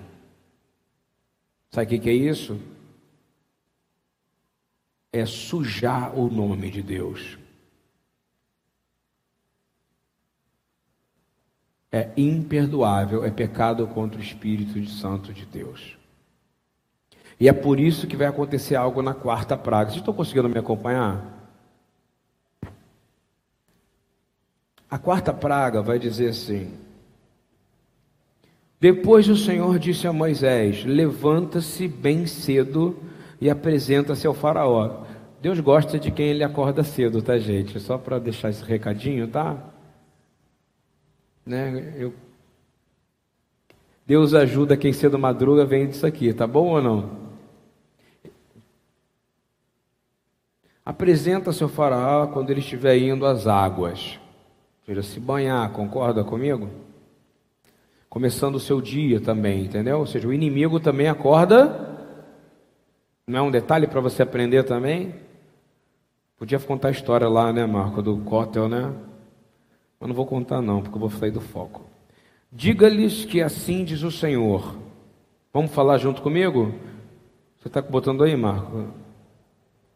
[1.71, 2.57] Sabe o que, é isso?
[5.11, 7.39] É sujar o nome de Deus.
[11.93, 15.95] é imperdoável, é pecado contra o Espírito Santo de Deus.
[17.39, 19.91] E é por isso que vai acontecer algo na quarta praga.
[19.91, 21.33] Vocês estão conseguindo me acompanhar?
[24.93, 26.71] A quarta praga vai dizer assim:
[28.79, 32.95] Depois o Senhor disse a Moisés: Levanta-se bem cedo
[33.41, 35.03] e apresenta-se ao Faraó.
[35.41, 37.79] Deus gosta de quem ele acorda cedo, tá, gente?
[37.79, 39.58] Só para deixar esse recadinho, tá?
[41.43, 41.95] Né?
[41.97, 42.13] Eu...
[44.06, 47.10] Deus ajuda quem cedo madruga, vem disso aqui, tá bom ou não?
[50.86, 54.21] Apresenta seu faraó quando ele estiver indo às águas.
[54.86, 56.69] Seja, se banhar, concorda comigo?
[58.10, 60.00] Começando o seu dia também, entendeu?
[60.00, 61.89] Ou seja, o inimigo também acorda.
[63.26, 65.15] Não é um detalhe para você aprender também?
[66.38, 68.93] Podia contar a história lá, né, Marco, do Cótel, né?
[70.00, 71.82] Mas não vou contar não, porque eu vou sair do foco.
[72.52, 74.76] Diga-lhes que assim diz o Senhor.
[75.54, 76.74] Vamos falar junto comigo?
[77.58, 78.88] Você está botando aí, Marco?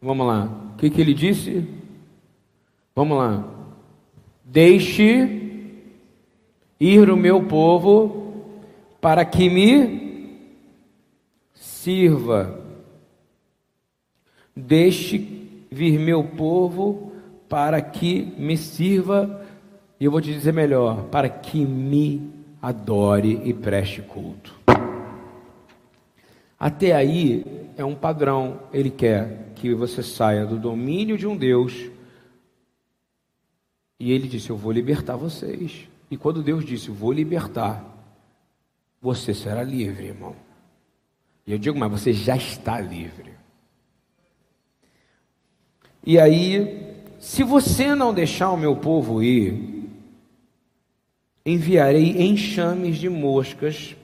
[0.02, 0.46] Vamos lá.
[0.74, 1.68] O que, que ele disse?
[2.96, 3.57] Vamos lá.
[4.50, 5.76] Deixe
[6.80, 8.46] ir o meu povo
[9.02, 10.48] para que me
[11.54, 12.58] sirva.
[14.56, 17.12] Deixe vir meu povo
[17.50, 19.46] para que me sirva
[20.00, 22.32] e eu vou te dizer melhor: para que me
[22.62, 24.56] adore e preste culto.
[26.58, 28.62] Até aí é um padrão.
[28.74, 31.90] Ele quer que você saia do domínio de um Deus.
[34.00, 35.88] E ele disse: Eu vou libertar vocês.
[36.10, 37.84] E quando Deus disse: Vou libertar,
[39.02, 40.36] você será livre, irmão.
[41.46, 43.32] E eu digo, mas você já está livre.
[46.06, 49.90] E aí, se você não deixar o meu povo ir,
[51.46, 53.96] enviarei enxames de moscas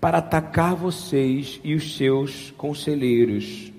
[0.00, 3.71] para atacar vocês e os seus conselheiros,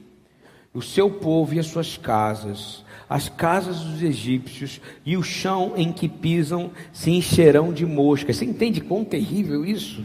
[0.74, 5.94] o seu povo e as suas casas, as casas dos egípcios e o chão em
[5.94, 8.38] que pisam se encherão de moscas.
[8.38, 10.04] Você entende quão terrível isso?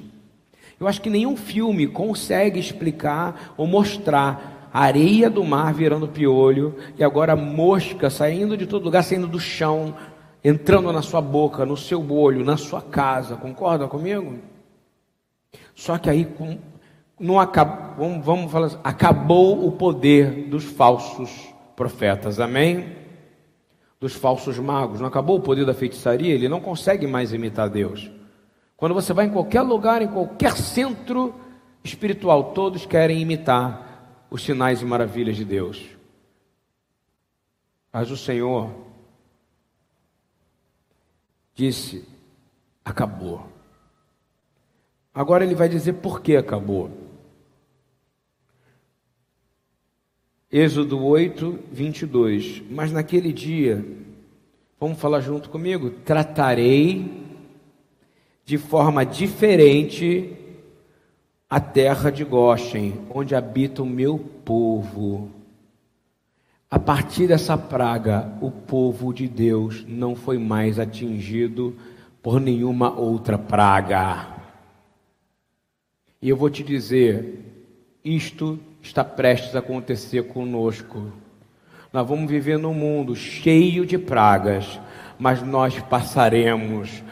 [0.79, 6.77] Eu acho que nenhum filme consegue explicar ou mostrar a areia do mar virando piolho
[6.99, 9.95] e agora mosca saindo de todo lugar, saindo do chão,
[10.45, 13.37] entrando na sua boca, no seu olho, na sua casa.
[13.37, 14.39] Concorda comigo?
[15.75, 16.59] Só que aí com,
[17.19, 22.39] não acabou, vamos, vamos falar assim, acabou o poder dos falsos profetas.
[22.39, 22.97] Amém?
[24.01, 25.01] Dos falsos magos.
[25.01, 28.11] Não acabou o poder da feitiçaria, ele não consegue mais imitar Deus.
[28.77, 31.35] Quando você vai em qualquer lugar, em qualquer centro
[31.83, 35.85] espiritual, todos querem imitar os sinais e maravilhas de Deus.
[37.93, 38.71] Mas o Senhor
[41.55, 42.07] disse:
[42.85, 43.45] acabou.
[45.13, 47.08] Agora ele vai dizer por que acabou.
[50.51, 52.63] Êxodo 8, 22.
[52.71, 53.85] Mas naquele dia,
[54.81, 55.91] vamos falar junto comigo?
[55.91, 57.27] Tratarei
[58.47, 60.35] de forma diferente
[61.51, 65.31] a terra de Goshen, onde habita o meu povo.
[66.71, 71.77] A partir dessa praga, o povo de Deus não foi mais atingido
[72.23, 74.35] por nenhuma outra praga.
[76.23, 77.39] E eu vou te dizer,
[78.03, 81.13] isto está prestes a acontecer conosco.
[81.93, 84.81] Nós vamos viver num mundo cheio de pragas,
[85.19, 87.03] mas nós passaremos,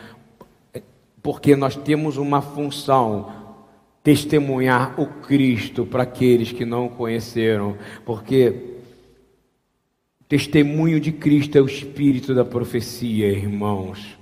[1.23, 3.33] porque nós temos uma função
[4.03, 8.77] testemunhar o Cristo para aqueles que não o conheceram, porque
[10.29, 14.19] Testemunho de Cristo é o espírito da profecia, irmãos.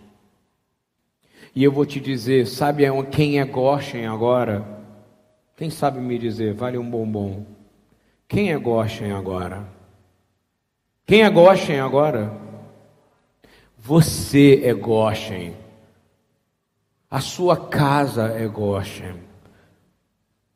[1.57, 4.84] E eu vou te dizer, sabe quem é Goshen agora?
[5.57, 6.53] Quem sabe me dizer?
[6.53, 7.47] Vale um bombom.
[8.27, 9.69] Quem é Goshen agora?
[11.07, 12.33] Quem é Goshen agora?
[13.79, 15.55] Você é Goshen.
[17.11, 19.23] A sua casa é Goshen.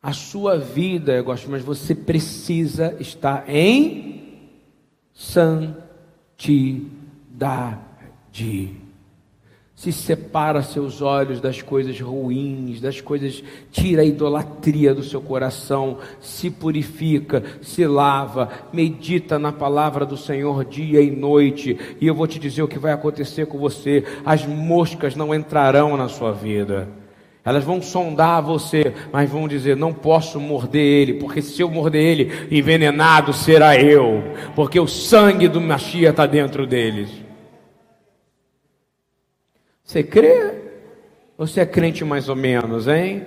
[0.02, 4.50] A sua vida é Goshen, mas você precisa estar em
[5.12, 5.68] santidade
[9.78, 15.98] se separa seus olhos das coisas ruins, das coisas, tira a idolatria do seu coração,
[16.20, 22.26] se purifica, se lava, medita na palavra do Senhor dia e noite, e eu vou
[22.26, 26.88] te dizer o que vai acontecer com você: as moscas não entrarão na sua vida.
[27.44, 32.02] Elas vão sondar você, mas vão dizer: não posso morder ele, porque se eu morder
[32.02, 34.24] ele, envenenado será eu,
[34.56, 37.27] porque o sangue do Machia está dentro deles.
[39.88, 40.52] Você crê?
[41.38, 43.24] Ou você é crente mais ou menos, hein?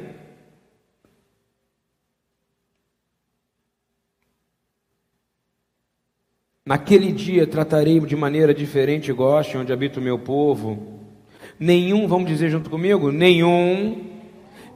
[6.63, 10.99] Naquele dia tratarei de maneira diferente, goste, onde habita o meu povo.
[11.59, 14.11] Nenhum, vamos dizer junto comigo, nenhum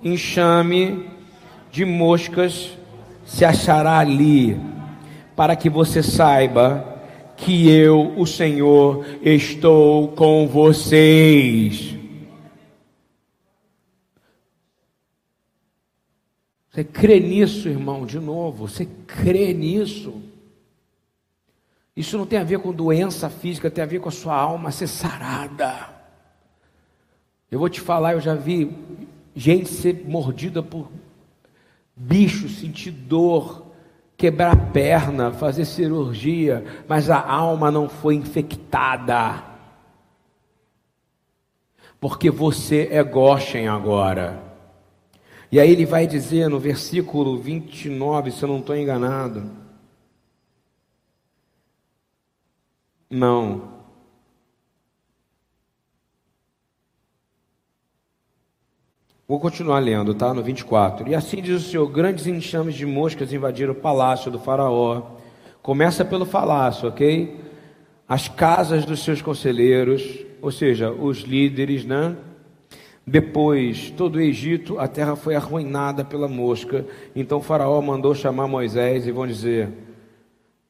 [0.02, 1.08] enxame
[1.72, 2.76] de moscas
[3.24, 4.60] se achará ali,
[5.36, 6.95] para que você saiba
[7.38, 11.96] que eu, o Senhor, estou com vocês.
[16.72, 18.68] Você crê nisso, irmão, de novo?
[18.68, 20.22] Você crê nisso?
[21.96, 24.72] Isso não tem a ver com doença física, tem a ver com a sua alma
[24.72, 25.90] ser sarada.
[27.50, 28.70] Eu vou te falar, eu já vi
[29.34, 30.92] gente ser mordida por
[31.96, 33.65] bichos, sentir dor,
[34.18, 39.44] quebrar perna, fazer cirurgia, mas a alma não foi infectada.
[42.00, 44.42] Porque você é Goshen agora.
[45.52, 49.50] E aí ele vai dizer no versículo 29, se eu não estou enganado.
[53.10, 53.75] Não,
[59.28, 60.32] Vou continuar lendo, tá?
[60.36, 61.10] No 24.
[61.10, 65.02] E assim diz o Senhor: grandes enxames de moscas invadiram o palácio do Faraó.
[65.64, 67.44] Começa pelo palácio, ok?
[68.08, 72.16] As casas dos seus conselheiros, ou seja, os líderes, né?
[73.08, 76.86] Depois, todo o Egito, a terra foi arruinada pela mosca.
[77.16, 79.70] Então, Faraó mandou chamar Moisés e vão dizer: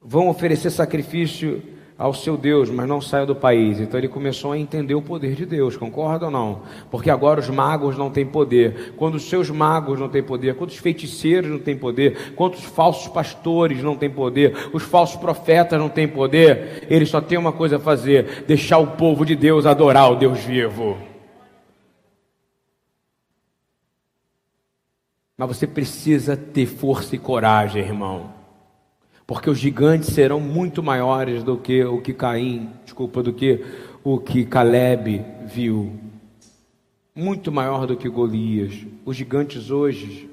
[0.01, 1.61] Vão oferecer sacrifício
[1.97, 3.79] ao seu Deus, mas não saia do país.
[3.79, 6.61] Então ele começou a entender o poder de Deus, concorda ou não?
[6.91, 8.93] Porque agora os magos não têm poder.
[8.97, 12.63] Quando os seus magos não têm poder, quando os feiticeiros não têm poder, quando os
[12.63, 17.53] falsos pastores não têm poder, os falsos profetas não têm poder, ele só tem uma
[17.53, 20.97] coisa a fazer: deixar o povo de Deus adorar o Deus vivo.
[25.37, 28.34] Mas você precisa ter força e coragem, irmão
[29.27, 33.65] porque os gigantes serão muito maiores do que o que Caim, desculpa, do que
[34.03, 35.93] o que Caleb viu.
[37.15, 38.85] Muito maior do que Golias.
[39.03, 40.29] Os gigantes hoje,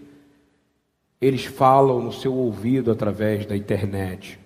[1.20, 4.38] eles falam no seu ouvido através da internet.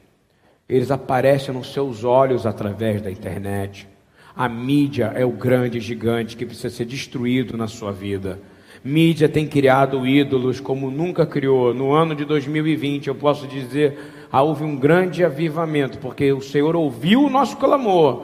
[0.69, 3.89] Eles aparecem nos seus olhos através da internet.
[4.35, 8.39] A mídia é o grande gigante que precisa ser destruído na sua vida.
[8.87, 11.75] Mídia tem criado ídolos como nunca criou.
[11.75, 13.99] No ano de 2020, eu posso dizer
[14.33, 18.23] houve um grande avivamento, porque o Senhor ouviu o nosso clamor.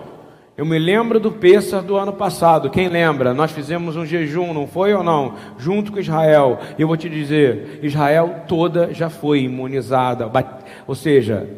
[0.57, 2.71] Eu me lembro do Pêssar do ano passado.
[2.71, 3.35] Quem lembra?
[3.35, 5.35] Nós fizemos um jejum, não foi ou não?
[5.59, 6.61] Junto com Israel.
[6.79, 10.31] Eu vou te dizer: Israel toda já foi imunizada.
[10.87, 11.49] Ou seja,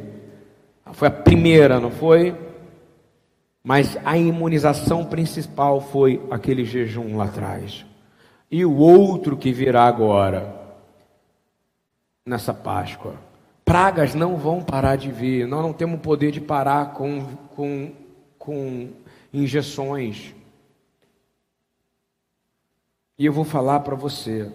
[0.93, 2.35] foi a primeira, não foi?
[3.63, 7.85] Mas a imunização principal foi aquele jejum lá atrás.
[8.55, 10.55] E o outro que virá agora,
[12.25, 13.17] nessa Páscoa.
[13.65, 15.45] Pragas não vão parar de vir.
[15.45, 17.91] Nós não temos poder de parar com, com,
[18.39, 18.91] com
[19.33, 20.37] injeções.
[23.19, 24.49] E eu vou falar para você.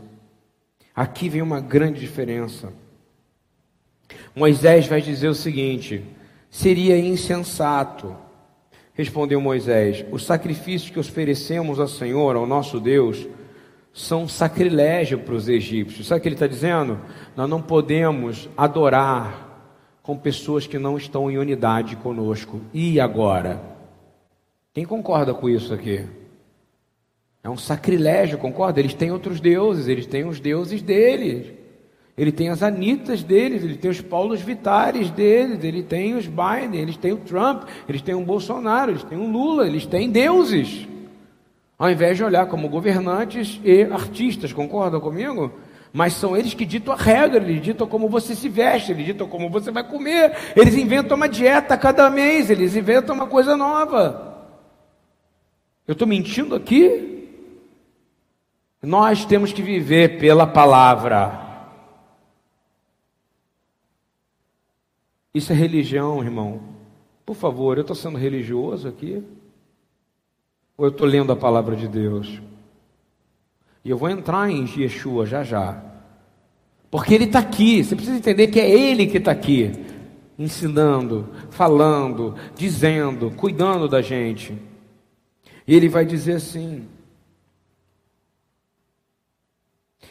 [0.96, 2.72] Aqui vem uma grande diferença.
[4.34, 6.06] Moisés vai dizer o seguinte:
[6.50, 8.16] seria insensato,
[8.94, 13.28] respondeu Moisés, os sacrifícios que oferecemos ao Senhor, ao nosso Deus,
[13.94, 16.08] são sacrilégio para os egípcios.
[16.08, 17.00] Sabe o que ele está dizendo?
[17.36, 19.48] Nós não podemos adorar
[20.02, 22.62] com pessoas que não estão em unidade conosco.
[22.74, 23.62] E agora?
[24.74, 26.06] Quem concorda com isso aqui?
[27.44, 28.80] É um sacrilégio, concorda?
[28.80, 31.48] Eles têm outros deuses, eles têm os deuses deles.
[32.18, 36.82] Ele tem as Anitas deles, ele tem os Paulos Vitares deles, ele tem os Biden,
[36.82, 40.89] eles têm o Trump, eles têm o Bolsonaro, eles têm o Lula, eles têm deuses
[41.80, 45.54] ao invés de olhar como governantes e artistas, concordam comigo?
[45.94, 49.30] Mas são eles que ditam a regra, eles ditam como você se veste, eles ditam
[49.30, 54.50] como você vai comer, eles inventam uma dieta cada mês, eles inventam uma coisa nova.
[55.88, 57.30] Eu estou mentindo aqui?
[58.84, 61.48] Nós temos que viver pela palavra.
[65.34, 66.62] Isso é religião, irmão.
[67.26, 69.24] Por favor, eu estou sendo religioso aqui?
[70.80, 72.42] Ou eu estou lendo a palavra de Deus?
[73.84, 75.84] E eu vou entrar em Yeshua já já.
[76.90, 77.84] Porque ele está aqui.
[77.84, 79.74] Você precisa entender que é ele que está aqui.
[80.38, 84.58] Ensinando, falando, dizendo, cuidando da gente.
[85.68, 86.88] E ele vai dizer assim: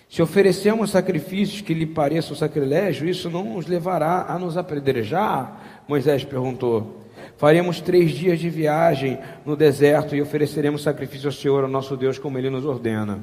[0.07, 5.83] Se oferecemos sacrifícios que lhe pareçam sacrilégio, isso não nos levará a nos apedrejar?
[5.89, 7.08] Moisés perguntou.
[7.39, 9.17] Faremos três dias de viagem
[9.47, 13.21] no deserto e ofereceremos sacrifício ao Senhor, ao nosso Deus, como Ele nos ordena.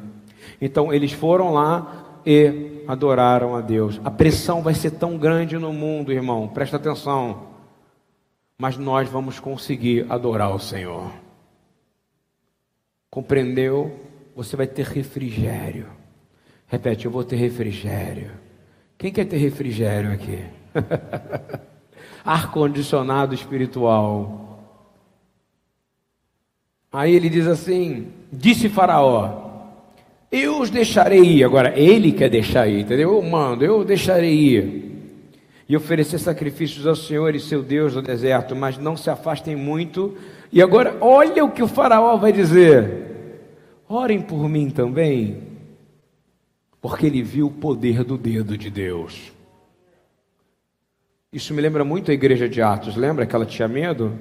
[0.62, 4.00] Então eles foram lá e adoraram a Deus.
[4.06, 7.56] A pressão vai ser tão grande no mundo, irmão, presta atenção.
[8.58, 11.12] Mas nós vamos conseguir adorar o Senhor.
[13.10, 14.00] Compreendeu?
[14.34, 15.88] Você vai ter refrigério.
[16.68, 18.32] Repete, eu vou ter refrigério.
[18.98, 20.42] Quem quer ter refrigério aqui?
[22.26, 24.60] Ar-condicionado espiritual.
[26.92, 29.52] Aí ele diz assim: Disse Faraó:
[30.32, 31.44] Eu os deixarei ir.
[31.44, 33.14] Agora, ele quer deixar ir, entendeu?
[33.16, 34.86] Eu mando, eu deixarei ir.
[35.68, 40.16] E oferecer sacrifícios ao Senhor e seu Deus no deserto, mas não se afastem muito.
[40.52, 43.40] E agora, olha o que o Faraó vai dizer:
[43.88, 45.56] Orem por mim também
[46.86, 49.34] porque ele viu o poder do dedo de Deus.
[51.36, 54.18] Isso me lembra muito a igreja de Atos, lembra que ela tinha medo?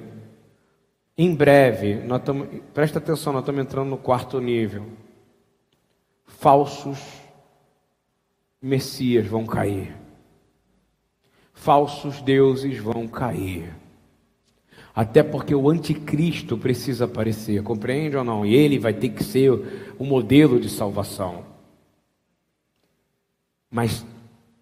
[1.17, 4.85] Em breve, nós tamo, presta atenção, nós estamos entrando no quarto nível.
[6.25, 6.99] Falsos
[8.61, 9.95] messias vão cair.
[11.53, 13.73] Falsos deuses vão cair.
[14.93, 18.45] Até porque o anticristo precisa aparecer, compreende ou não?
[18.45, 19.51] E ele vai ter que ser
[19.97, 21.55] o modelo de salvação
[23.75, 24.05] mas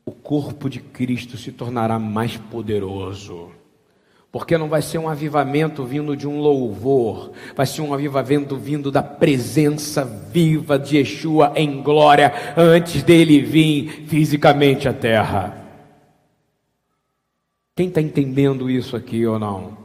[0.06, 3.51] o corpo de Cristo se tornará mais poderoso.
[4.32, 8.91] Porque não vai ser um avivamento vindo de um louvor, vai ser um avivamento vindo
[8.91, 15.62] da presença viva de Yeshua em glória, antes dele vir fisicamente à terra.
[17.76, 19.78] Quem está entendendo isso aqui ou não?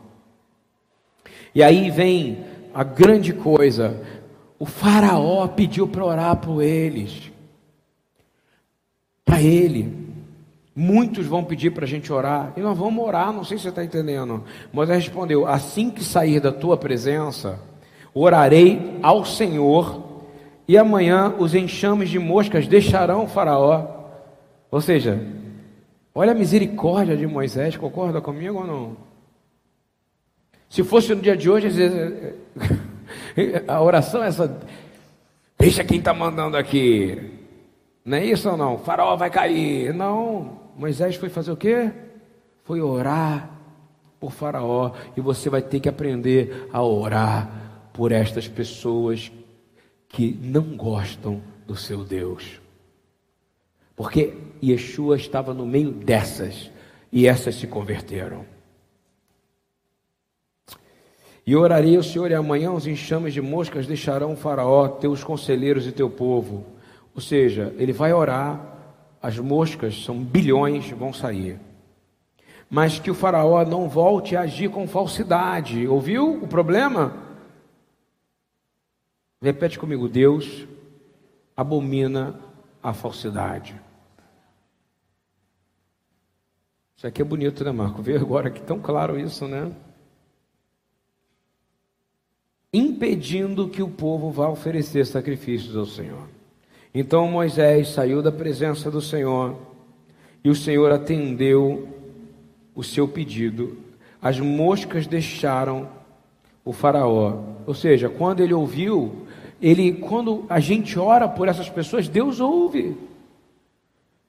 [1.54, 4.02] E aí vem a grande coisa:
[4.58, 7.30] o Faraó pediu para orar por eles
[9.28, 10.07] para Ele.
[10.80, 13.70] Muitos vão pedir para a gente orar, e nós vamos orar, não sei se você
[13.70, 14.44] está entendendo.
[14.72, 17.58] Moisés respondeu: Assim que sair da tua presença,
[18.14, 20.22] orarei ao Senhor,
[20.68, 23.88] e amanhã os enxames de moscas deixarão Faraó.
[24.70, 25.20] Ou seja,
[26.14, 28.96] olha a misericórdia de Moisés, concorda comigo ou não?
[30.70, 31.70] Se fosse no dia de hoje,
[33.66, 34.60] a oração é essa:
[35.58, 37.32] deixa quem está mandando aqui.
[38.04, 38.76] Não é isso ou não?
[38.76, 39.92] O faraó vai cair.
[39.92, 40.57] Não.
[40.78, 41.90] Moisés foi fazer o quê?
[42.64, 43.50] Foi orar
[44.20, 44.92] por Faraó.
[45.16, 49.30] E você vai ter que aprender a orar por estas pessoas
[50.08, 52.60] que não gostam do seu Deus.
[53.94, 56.70] Porque Yeshua estava no meio dessas.
[57.12, 58.46] E essas se converteram.
[61.44, 65.86] E orarei ao Senhor, e amanhã os enxames de moscas deixarão o Faraó, teus conselheiros
[65.86, 66.78] e teu povo
[67.18, 68.77] ou seja, ele vai orar,
[69.20, 71.58] as moscas, são bilhões, vão sair.
[72.70, 75.86] Mas que o faraó não volte a agir com falsidade.
[75.88, 77.16] Ouviu o problema?
[79.40, 80.66] Repete comigo: Deus
[81.56, 82.38] abomina
[82.82, 83.80] a falsidade.
[86.96, 88.02] Isso aqui é bonito, né, Marco?
[88.02, 89.72] Vê agora que tão claro isso, né?
[92.72, 96.38] Impedindo que o povo vá oferecer sacrifícios ao Senhor.
[96.95, 99.57] Então Moisés saiu da presença do Senhor
[100.43, 101.89] e o Senhor atendeu
[102.74, 103.76] o seu pedido.
[104.20, 105.89] As moscas deixaram
[106.64, 107.41] o faraó.
[107.66, 109.26] Ou seja, quando ele ouviu,
[109.61, 112.97] ele quando a gente ora por essas pessoas, Deus ouve.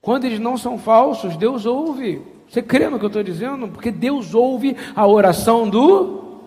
[0.01, 2.22] Quando eles não são falsos, Deus ouve.
[2.47, 3.68] Você crê no que eu estou dizendo?
[3.68, 6.39] Porque Deus ouve a oração do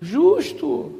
[0.00, 0.97] justo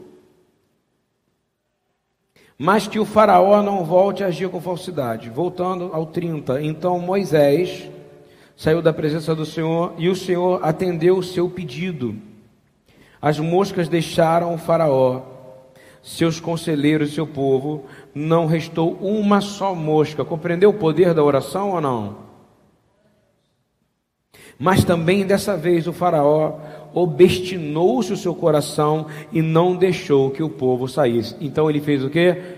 [2.59, 5.31] mas que o faraó não volte a agir com falsidade.
[5.31, 6.61] Voltando ao 30.
[6.61, 7.89] Então Moisés
[8.57, 12.17] saiu da presença do Senhor e o Senhor atendeu o seu pedido.
[13.23, 15.23] As moscas deixaram o faraó,
[16.03, 20.25] seus conselheiros e seu povo, não restou uma só mosca.
[20.25, 22.28] Compreendeu o poder da oração ou não?
[24.59, 26.59] Mas também dessa vez o faraó
[26.93, 31.37] obstinou-se o seu coração e não deixou que o povo saísse.
[31.41, 32.57] Então ele fez o que?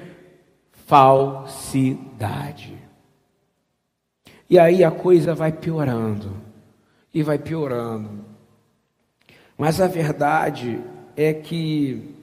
[0.87, 2.79] Falsidade.
[4.49, 6.33] E aí a coisa vai piorando,
[7.15, 8.25] e vai piorando.
[9.57, 10.81] Mas a verdade
[11.17, 12.17] é que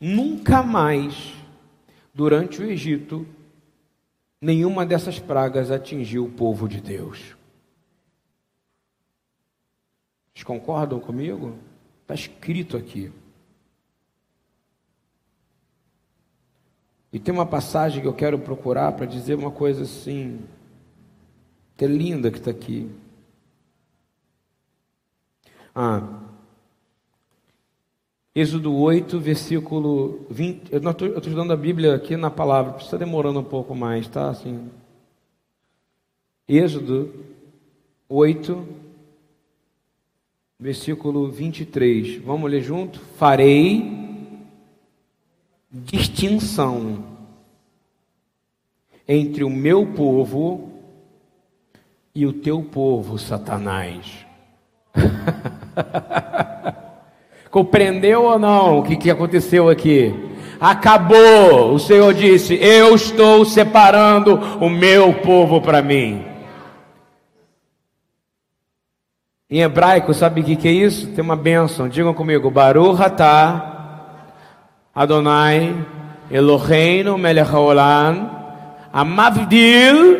[0.00, 1.34] nunca mais,
[2.12, 3.26] durante o Egito,
[4.40, 7.37] nenhuma dessas pragas atingiu o povo de Deus.
[10.38, 11.56] Vocês concordam comigo?
[12.02, 13.10] Está escrito aqui.
[17.12, 20.38] E tem uma passagem que eu quero procurar para dizer uma coisa assim,
[21.76, 22.88] que é linda que está aqui.
[25.74, 26.20] Ah,
[28.32, 30.72] Êxodo 8, versículo 20.
[30.72, 34.30] Eu estou estudando a Bíblia aqui na palavra, está demorando um pouco mais, tá?
[34.30, 34.70] Assim.
[36.46, 37.12] Êxodo
[38.08, 38.87] 8,
[40.60, 42.16] versículo 23.
[42.16, 42.98] Vamos ler junto?
[43.16, 43.96] Farei
[45.70, 47.04] distinção
[49.06, 50.72] entre o meu povo
[52.12, 54.26] e o teu povo, Satanás.
[57.52, 60.12] Compreendeu ou não o que, que aconteceu aqui?
[60.60, 61.72] Acabou.
[61.72, 66.27] O Senhor disse: Eu estou separando o meu povo para mim.
[69.50, 71.06] Em hebraico, sabe o que, que é isso?
[71.06, 71.88] Tem uma bênção.
[71.88, 74.04] Digam comigo: Baruch atah
[74.94, 75.74] Adonai
[76.30, 78.30] Eloheinu melech haolam
[78.92, 80.18] amavdil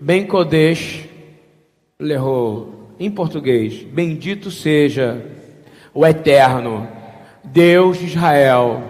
[0.00, 1.04] ben kodesh
[2.00, 2.74] leho.
[2.98, 5.24] Em português, bendito seja
[5.94, 6.88] o eterno
[7.44, 8.82] Deus de Israel,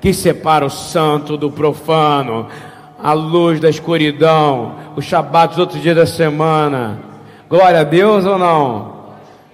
[0.00, 2.46] que separa o santo do profano,
[3.02, 7.13] a luz da escuridão, os shabat, os outros dias da semana
[7.48, 8.94] Glória a Deus ou não?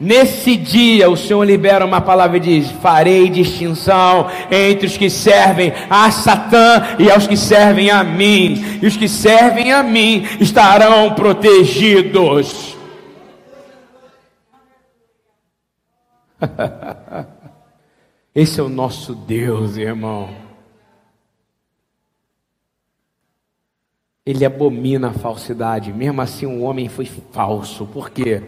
[0.00, 5.74] Nesse dia o Senhor libera uma palavra e diz: Farei distinção entre os que servem
[5.90, 11.12] a Satã e aos que servem a mim, e os que servem a mim estarão
[11.12, 12.74] protegidos.
[18.34, 20.49] Esse é o nosso Deus, irmão.
[24.24, 25.92] Ele abomina a falsidade.
[25.92, 27.86] Mesmo assim, o um homem foi falso.
[27.86, 28.42] Por quê?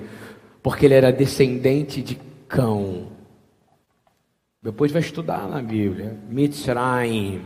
[0.62, 2.16] Porque ele era descendente de
[2.46, 3.08] cão.
[4.62, 6.16] Depois vai estudar na Bíblia.
[6.28, 7.42] Mitzrayim.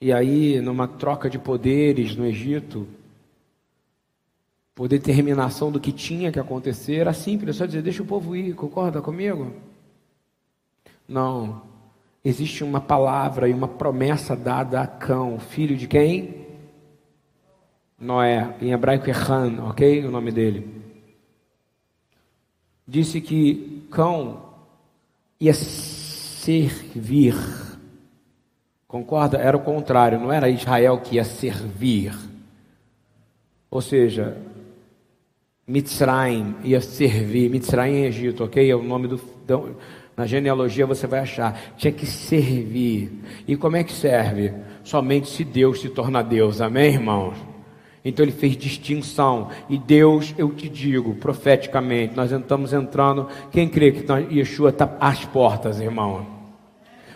[0.00, 2.86] E aí, numa troca de poderes no Egito,
[4.74, 8.54] por determinação do que tinha que acontecer, era simples, só dizer, deixa o povo ir,
[8.54, 9.52] concorda comigo?
[11.08, 11.65] Não
[12.28, 16.44] existe uma palavra e uma promessa dada a Cão, filho de quem?
[17.96, 20.04] Noé, em hebraico é Han, ok?
[20.04, 20.82] O nome dele.
[22.86, 24.44] Disse que Cão
[25.40, 27.36] ia servir.
[28.88, 29.38] Concorda?
[29.38, 32.12] Era o contrário, não era Israel que ia servir.
[33.70, 34.36] Ou seja,
[35.64, 37.50] Mitzrayim ia servir.
[37.50, 38.68] Mitzrayim é Egito, ok?
[38.68, 39.18] É o nome do
[40.16, 43.12] na genealogia você vai achar, tinha que servir.
[43.46, 44.52] E como é que serve?
[44.82, 47.36] Somente se Deus se torna Deus, amém, irmãos?
[48.02, 49.48] Então ele fez distinção.
[49.68, 53.28] E Deus, eu te digo, profeticamente, nós estamos entrando.
[53.50, 56.24] Quem crê que Yeshua está às portas, irmão?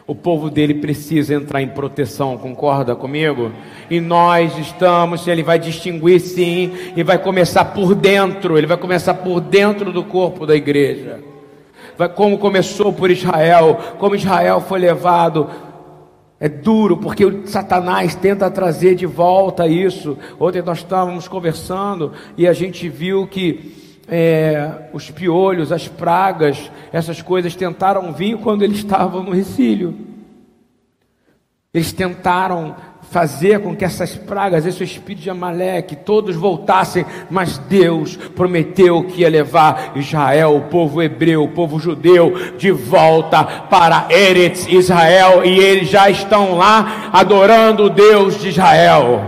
[0.07, 3.53] O povo dele precisa entrar em proteção, concorda comigo?
[3.89, 9.15] E nós estamos, ele vai distinguir sim, e vai começar por dentro, ele vai começar
[9.15, 11.30] por dentro do corpo da igreja
[12.09, 15.49] como começou por Israel, como Israel foi levado.
[16.39, 20.17] É duro, porque o Satanás tenta trazer de volta isso.
[20.39, 27.21] Ontem nós estávamos conversando e a gente viu que é, os piolhos, as pragas, essas
[27.23, 29.95] coisas tentaram vir quando eles estavam no recílio.
[31.73, 32.75] Eles tentaram
[33.11, 39.23] fazer com que essas pragas, esse espírito de Amaleque, todos voltassem, mas Deus prometeu que
[39.23, 45.59] ia levar Israel, o povo hebreu, o povo judeu, de volta para Eretz Israel, e
[45.59, 49.23] eles já estão lá adorando o Deus de Israel.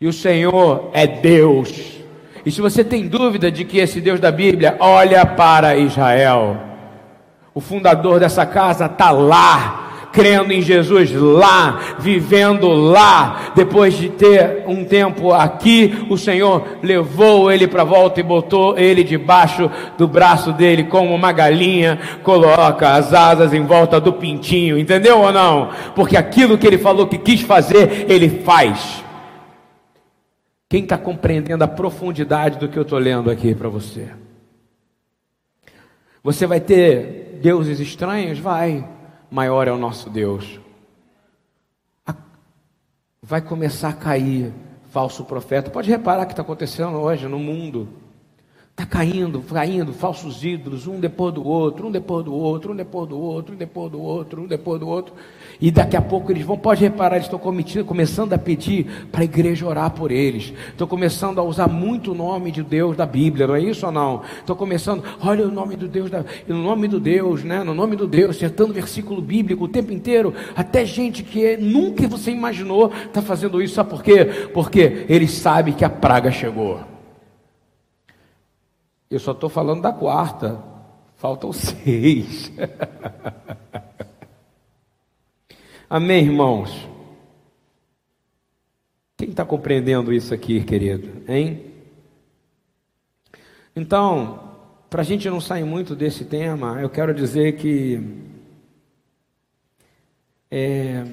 [0.00, 1.96] E o Senhor é Deus.
[2.44, 6.58] E se você tem dúvida de que esse Deus da Bíblia, olha para Israel.
[7.52, 9.85] O fundador dessa casa está lá
[10.16, 13.52] crendo em Jesus lá, vivendo lá.
[13.54, 19.04] Depois de ter um tempo aqui, o Senhor levou ele para volta e botou ele
[19.04, 25.18] debaixo do braço dele, como uma galinha coloca as asas em volta do pintinho, entendeu
[25.18, 25.70] ou não?
[25.94, 29.04] Porque aquilo que ele falou que quis fazer, ele faz.
[30.66, 34.08] Quem está compreendendo a profundidade do que eu estou lendo aqui para você?
[36.24, 38.38] Você vai ter deuses estranhos?
[38.38, 38.95] Vai.
[39.30, 40.60] Maior é o nosso Deus.
[43.22, 44.52] Vai começar a cair
[44.90, 45.70] falso profeta.
[45.70, 47.88] Pode reparar que está acontecendo hoje no mundo.
[48.78, 53.08] Está caindo, caindo, falsos ídolos, um depois do outro, um depois do outro, um depois
[53.08, 55.14] do outro, um depois do outro, um depois do outro.
[55.58, 59.24] E daqui a pouco eles vão, pode reparar, eles estão começando a pedir para a
[59.24, 60.52] igreja orar por eles.
[60.68, 63.92] Estão começando a usar muito o nome de Deus da Bíblia, não é isso ou
[63.92, 64.20] não?
[64.40, 67.64] Estão começando, olha o nome do Deus, da, no nome do Deus, né?
[67.64, 70.34] No nome do Deus, acertando versículo bíblico o tempo inteiro.
[70.54, 73.72] Até gente que nunca você imaginou está fazendo isso.
[73.72, 74.50] Sabe por quê?
[74.52, 76.95] Porque eles sabem que a praga chegou.
[79.10, 80.62] Eu só estou falando da quarta,
[81.16, 82.50] faltam seis.
[85.88, 86.88] Amém, irmãos?
[89.16, 91.22] Quem está compreendendo isso aqui, querido?
[91.28, 91.72] Hein?
[93.74, 94.52] Então,
[94.90, 98.00] para a gente não sair muito desse tema, eu quero dizer que
[100.50, 101.04] é,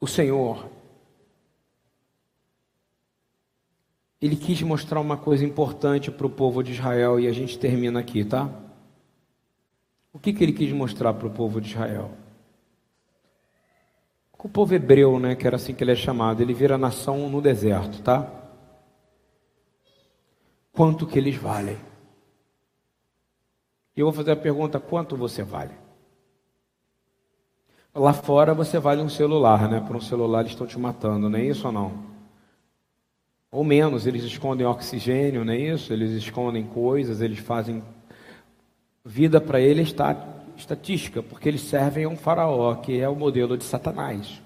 [0.00, 0.68] o Senhor
[4.22, 7.98] ele quis mostrar uma coisa importante para o povo de Israel e a gente termina
[7.98, 8.48] aqui, tá?
[10.12, 12.12] O que, que ele quis mostrar para o povo de Israel?
[14.38, 17.40] O povo hebreu, né, que era assim que ele é chamado, ele vira nação no
[17.40, 18.28] deserto, tá?
[20.72, 21.76] Quanto que eles valem?
[23.96, 25.74] Eu vou fazer a pergunta: quanto você vale?
[27.94, 29.80] Lá fora você vale um celular, né?
[29.80, 32.11] Por um celular eles estão te matando, não é isso ou não?
[33.52, 35.92] Ou menos, eles escondem oxigênio, não é isso?
[35.92, 37.84] Eles escondem coisas, eles fazem.
[39.04, 40.16] Vida para ele está
[40.56, 44.40] estatística, porque eles servem a um faraó, que é o modelo de Satanás.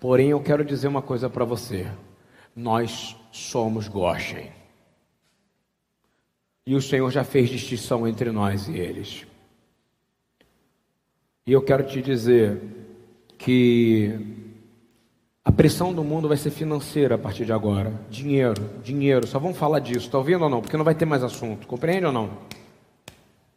[0.00, 1.86] Porém, eu quero dizer uma coisa para você:
[2.54, 4.50] nós somos Goshen.
[6.66, 9.24] E o Senhor já fez distinção entre nós e eles.
[11.46, 12.60] E eu quero te dizer
[13.38, 14.45] que
[15.46, 17.92] a pressão do mundo vai ser financeira a partir de agora.
[18.10, 19.28] Dinheiro, dinheiro.
[19.28, 20.06] Só vamos falar disso.
[20.06, 20.60] Está ouvindo ou não?
[20.60, 21.68] Porque não vai ter mais assunto.
[21.68, 22.30] Compreende ou não?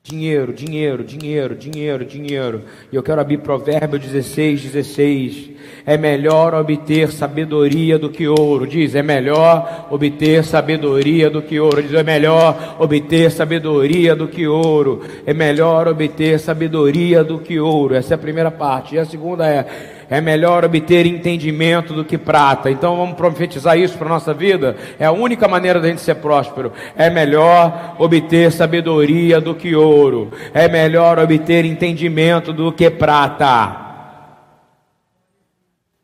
[0.04, 2.64] Dinheiro, dinheiro, dinheiro, dinheiro, dinheiro.
[2.92, 5.50] E eu quero abrir Provérbio 16, 16.
[5.84, 8.68] É melhor obter sabedoria do que ouro.
[8.68, 11.82] Diz, é melhor obter sabedoria do que ouro.
[11.82, 15.02] Diz, é melhor obter sabedoria do que ouro.
[15.26, 17.96] É melhor obter sabedoria do que ouro.
[17.96, 18.94] Essa é a primeira parte.
[18.94, 22.72] E a segunda é é melhor obter entendimento do que prata.
[22.72, 24.76] Então vamos profetizar isso para a nossa vida?
[24.97, 26.74] É a única maneira da gente ser próspero.
[26.97, 30.32] É melhor obter sabedoria do que ouro.
[30.53, 33.88] É melhor obter entendimento do que prata.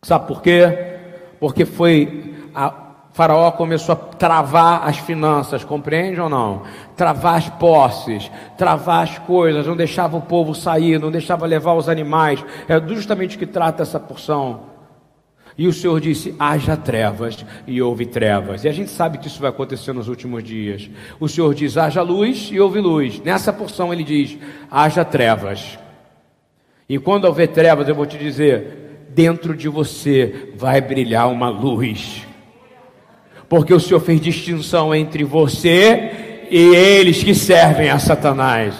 [0.03, 0.71] Sabe por quê?
[1.39, 2.34] Porque foi
[3.15, 6.63] Faraó começou a travar as finanças, compreende ou não?
[6.97, 11.87] Travar as posses, travar as coisas, não deixava o povo sair, não deixava levar os
[11.87, 12.43] animais.
[12.67, 14.63] É justamente o que trata essa porção.
[15.57, 18.65] E o Senhor disse: haja trevas, e houve trevas.
[18.65, 20.89] E a gente sabe que isso vai acontecer nos últimos dias.
[21.17, 23.21] O Senhor diz: haja luz, e houve luz.
[23.21, 24.37] Nessa porção ele diz:
[24.69, 25.79] haja trevas.
[26.89, 32.27] E quando houver trevas, eu vou te dizer: dentro de você vai brilhar uma luz
[33.55, 38.75] porque o Senhor fez distinção entre você e eles que servem a Satanás.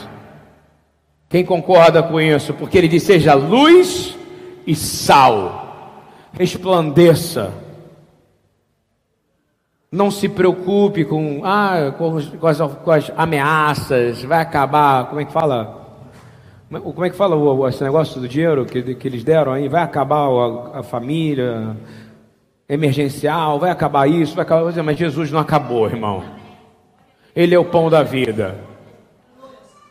[1.30, 2.53] Quem concorda com isso?
[2.53, 4.17] Porque ele diz: seja luz
[4.67, 6.03] e sal,
[6.34, 7.53] resplandeça.
[9.89, 15.23] Não se preocupe com, ah, com, com, as, com as ameaças, vai acabar, como é
[15.23, 15.86] que fala?
[16.69, 19.69] Como é que fala esse negócio do dinheiro que, que eles deram aí?
[19.69, 21.78] Vai acabar a, a família,
[22.68, 26.24] emergencial, vai acabar isso, vai acabar isso, mas Jesus não acabou, irmão.
[27.36, 28.55] Ele é o pão da vida.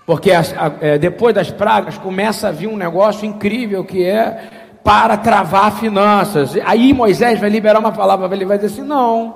[0.07, 0.43] Porque a,
[0.81, 4.51] é, depois das pragas começa a vir um negócio incrível que é
[4.83, 6.57] para travar finanças.
[6.65, 9.35] Aí Moisés vai liberar uma palavra, ele vai dizer assim: não,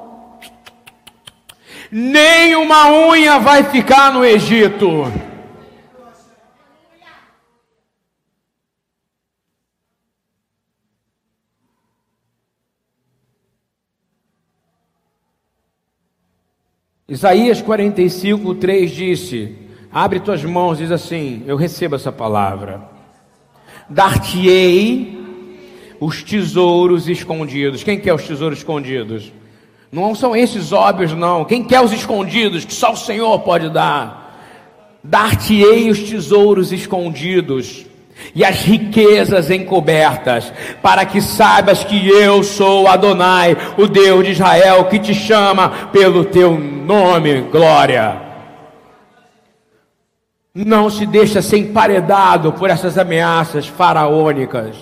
[1.91, 5.11] nem uma unha vai ficar no Egito.
[17.11, 19.57] Isaías 45, 3 disse:
[19.91, 22.83] Abre tuas mãos, diz assim: Eu recebo essa palavra.
[23.89, 25.19] Dar-te-ei
[25.99, 27.83] os tesouros escondidos.
[27.83, 29.33] Quem quer os tesouros escondidos?
[29.91, 31.47] Não são esses óbvios, não.
[31.47, 34.99] Quem quer os escondidos, que só o Senhor pode dar?
[35.03, 37.87] Dar-te-ei os tesouros escondidos
[38.35, 40.53] e as riquezas encobertas,
[40.83, 46.25] para que saibas que eu sou Adonai, o Deus de Israel, que te chama pelo
[46.25, 48.23] teu nome, glória.
[50.55, 54.77] Não se deixa ser emparedado por essas ameaças faraônicas.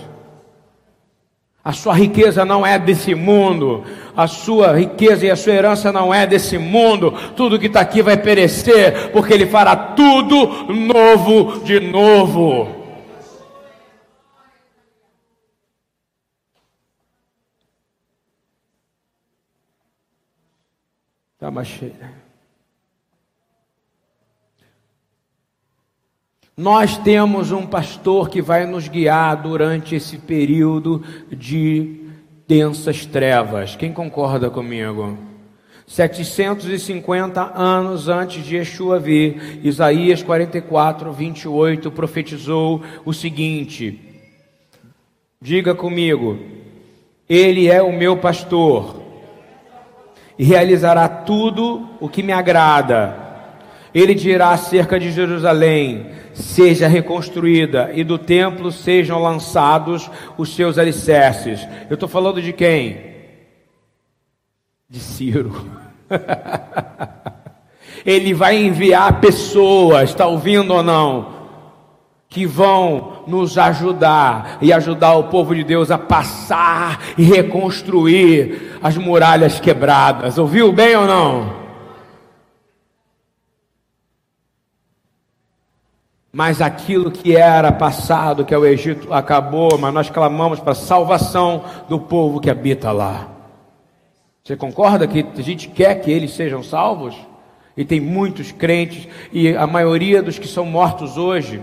[1.62, 3.82] A sua riqueza não é desse mundo,
[4.16, 7.12] a sua riqueza e a sua herança não é desse mundo.
[7.34, 12.75] Tudo que está aqui vai perecer, porque Ele fará tudo novo de novo.
[21.36, 21.68] Está mais.
[26.56, 32.08] Nós temos um pastor que vai nos guiar durante esse período de
[32.48, 33.76] densas trevas.
[33.76, 35.18] Quem concorda comigo?
[35.86, 44.00] 750 anos antes de Yeshua vir, Isaías 44, 28 profetizou o seguinte:
[45.38, 46.38] Diga comigo,
[47.28, 49.05] Ele é o meu pastor
[50.38, 53.16] e realizará tudo o que me agrada.
[53.94, 61.66] Ele dirá acerca de Jerusalém: seja reconstruída e do templo sejam lançados os seus alicerces.
[61.88, 63.14] Eu estou falando de quem?
[64.88, 65.64] De Ciro.
[68.04, 71.34] Ele vai enviar pessoas, está ouvindo ou não?
[72.28, 78.96] Que vão nos ajudar e ajudar o povo de Deus a passar e reconstruir as
[78.96, 80.38] muralhas quebradas.
[80.38, 81.66] Ouviu bem ou não?
[86.32, 90.74] Mas aquilo que era passado, que é o Egito, acabou, mas nós clamamos para a
[90.74, 93.28] salvação do povo que habita lá.
[94.44, 97.16] Você concorda que a gente quer que eles sejam salvos?
[97.74, 101.60] E tem muitos crentes, e a maioria dos que são mortos hoje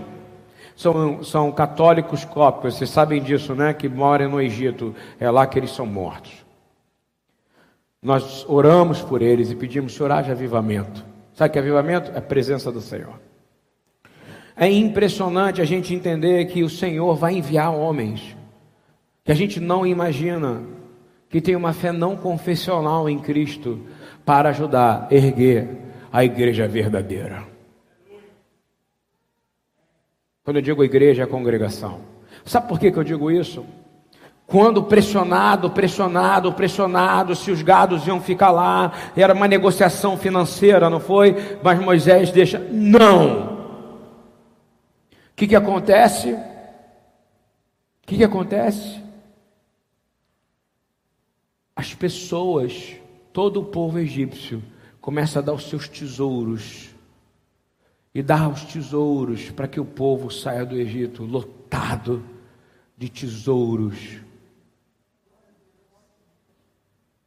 [0.76, 3.72] são, são católicos cópicos, vocês sabem disso, né?
[3.72, 6.44] Que moram no Egito, é lá que eles são mortos.
[8.02, 11.04] Nós oramos por eles e pedimos, Senhor, haja avivamento.
[11.32, 12.10] Sabe que avivamento?
[12.12, 13.18] É a presença do Senhor.
[14.56, 18.36] É impressionante a gente entender que o Senhor vai enviar homens
[19.24, 20.62] que a gente não imagina,
[21.30, 23.80] que tem uma fé não confessional em Cristo
[24.24, 25.68] para ajudar a erguer
[26.12, 27.53] a igreja verdadeira.
[30.44, 32.00] Quando eu digo igreja, é congregação.
[32.44, 33.64] Sabe por que, que eu digo isso?
[34.46, 41.00] Quando pressionado, pressionado, pressionado, se os gados iam ficar lá, era uma negociação financeira, não
[41.00, 41.58] foi?
[41.62, 43.54] Mas Moisés deixa, não!
[45.10, 46.32] O que, que acontece?
[46.32, 49.02] O que, que acontece?
[51.74, 52.96] As pessoas,
[53.32, 54.62] todo o povo egípcio,
[55.00, 56.93] começa a dar os seus tesouros
[58.14, 62.22] e dar os tesouros para que o povo saia do Egito lotado
[62.96, 64.20] de tesouros.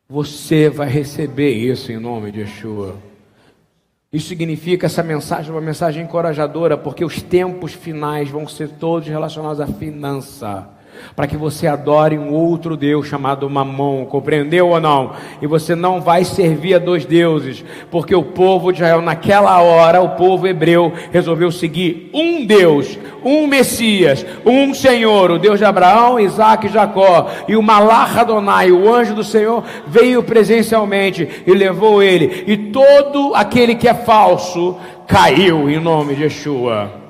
[0.07, 2.97] Você vai receber isso em nome de Yeshua.
[4.13, 9.59] Isso significa essa mensagem, uma mensagem encorajadora, porque os tempos finais vão ser todos relacionados
[9.59, 10.76] à finança
[11.15, 15.11] para que você adore um outro Deus chamado Mamon, compreendeu ou não?
[15.41, 20.01] E você não vai servir a dois deuses, porque o povo de Israel, naquela hora,
[20.01, 26.19] o povo hebreu resolveu seguir um Deus, um Messias, um Senhor, o Deus de Abraão,
[26.19, 32.01] Isaac e Jacó, e o Malach Adonai, o anjo do Senhor, veio presencialmente e levou
[32.01, 34.77] ele, e todo aquele que é falso
[35.07, 37.06] caiu em nome de Yeshua.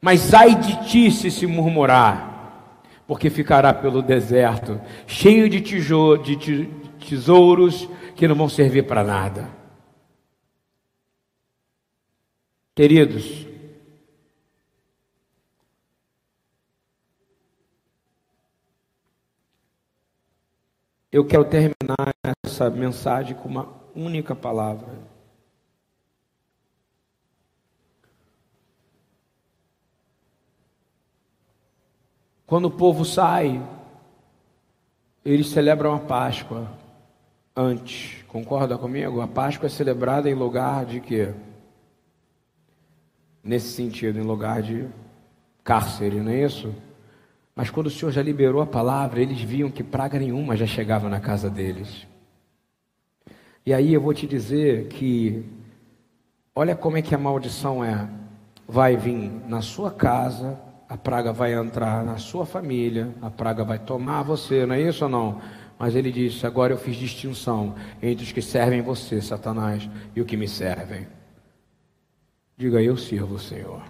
[0.00, 6.66] Mas ai de ti se se murmurar, porque ficará pelo deserto, cheio de, tijo, de
[7.08, 9.48] tesouros que não vão servir para nada.
[12.74, 13.46] Queridos,
[21.10, 25.05] eu quero terminar essa mensagem com uma única palavra.
[32.46, 33.60] Quando o povo sai,
[35.24, 36.70] eles celebram a Páscoa
[37.56, 38.22] antes.
[38.28, 39.20] Concorda comigo?
[39.20, 41.34] A Páscoa é celebrada em lugar de quê?
[43.42, 44.86] Nesse sentido, em lugar de
[45.64, 46.72] cárcere, não é isso?
[47.56, 51.08] Mas quando o Senhor já liberou a palavra, eles viam que praga nenhuma já chegava
[51.08, 52.06] na casa deles.
[53.64, 55.44] E aí eu vou te dizer que,
[56.54, 58.08] olha como é que a maldição é.
[58.68, 60.58] Vai vir na sua casa,
[60.88, 65.04] a praga vai entrar na sua família, a praga vai tomar você, não é isso
[65.04, 65.40] ou não?
[65.78, 70.26] Mas ele disse: Agora eu fiz distinção entre os que servem você, Satanás, e os
[70.26, 71.06] que me servem.
[72.56, 73.82] Diga: Eu sirvo o Senhor.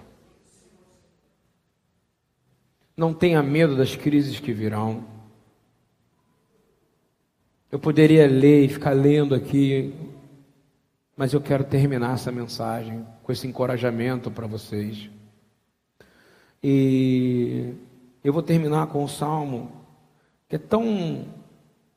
[2.96, 5.04] Não tenha medo das crises que virão.
[7.70, 9.92] Eu poderia ler e ficar lendo aqui,
[11.14, 15.10] mas eu quero terminar essa mensagem com esse encorajamento para vocês.
[16.62, 17.74] E
[18.24, 19.70] eu vou terminar com um salmo
[20.48, 21.26] que é tão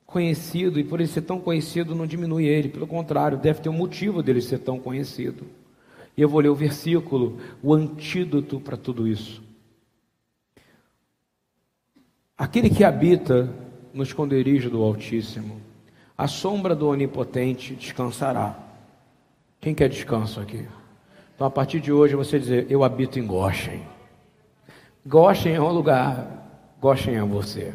[0.05, 3.73] conhecido, e por ele ser tão conhecido não diminui ele, pelo contrário, deve ter um
[3.73, 5.45] motivo dele ser tão conhecido.
[6.17, 9.41] E eu vou ler o versículo, o antídoto para tudo isso.
[12.37, 13.53] Aquele que habita
[13.93, 15.61] no esconderijo do Altíssimo,
[16.17, 18.57] a sombra do Onipotente descansará.
[19.61, 20.65] Quem quer descanso aqui?
[21.35, 23.81] Então, a partir de hoje, você dizer: Eu habito em Goshen.
[25.05, 27.73] Goshen é um lugar, Goshen é você.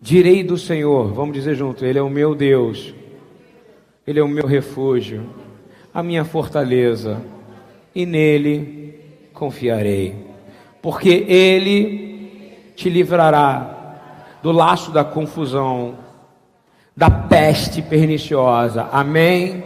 [0.00, 2.94] Direi do Senhor, vamos dizer junto: Ele é o meu Deus,
[4.06, 5.28] Ele é o meu refúgio,
[5.92, 7.20] a minha fortaleza,
[7.94, 8.98] e nele
[9.34, 10.14] confiarei,
[10.80, 13.98] porque Ele te livrará
[14.42, 15.98] do laço da confusão,
[16.96, 18.88] da peste perniciosa.
[18.90, 19.64] Amém?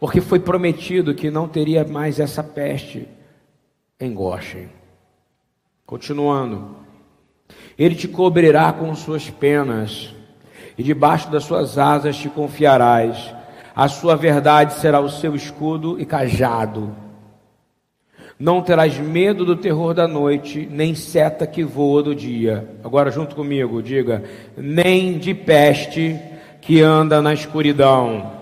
[0.00, 3.08] Porque foi prometido que não teria mais essa peste
[4.04, 4.68] em.
[5.86, 6.76] Continuando.
[7.78, 10.14] Ele te cobrirá com suas penas,
[10.76, 13.34] e debaixo das suas asas te confiarás.
[13.74, 16.94] A sua verdade será o seu escudo e cajado.
[18.38, 22.68] Não terás medo do terror da noite, nem seta que voa do dia.
[22.82, 24.24] Agora, junto comigo, diga:
[24.56, 26.18] nem de peste
[26.60, 28.32] que anda na escuridão,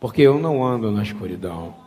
[0.00, 1.83] porque eu não ando na escuridão.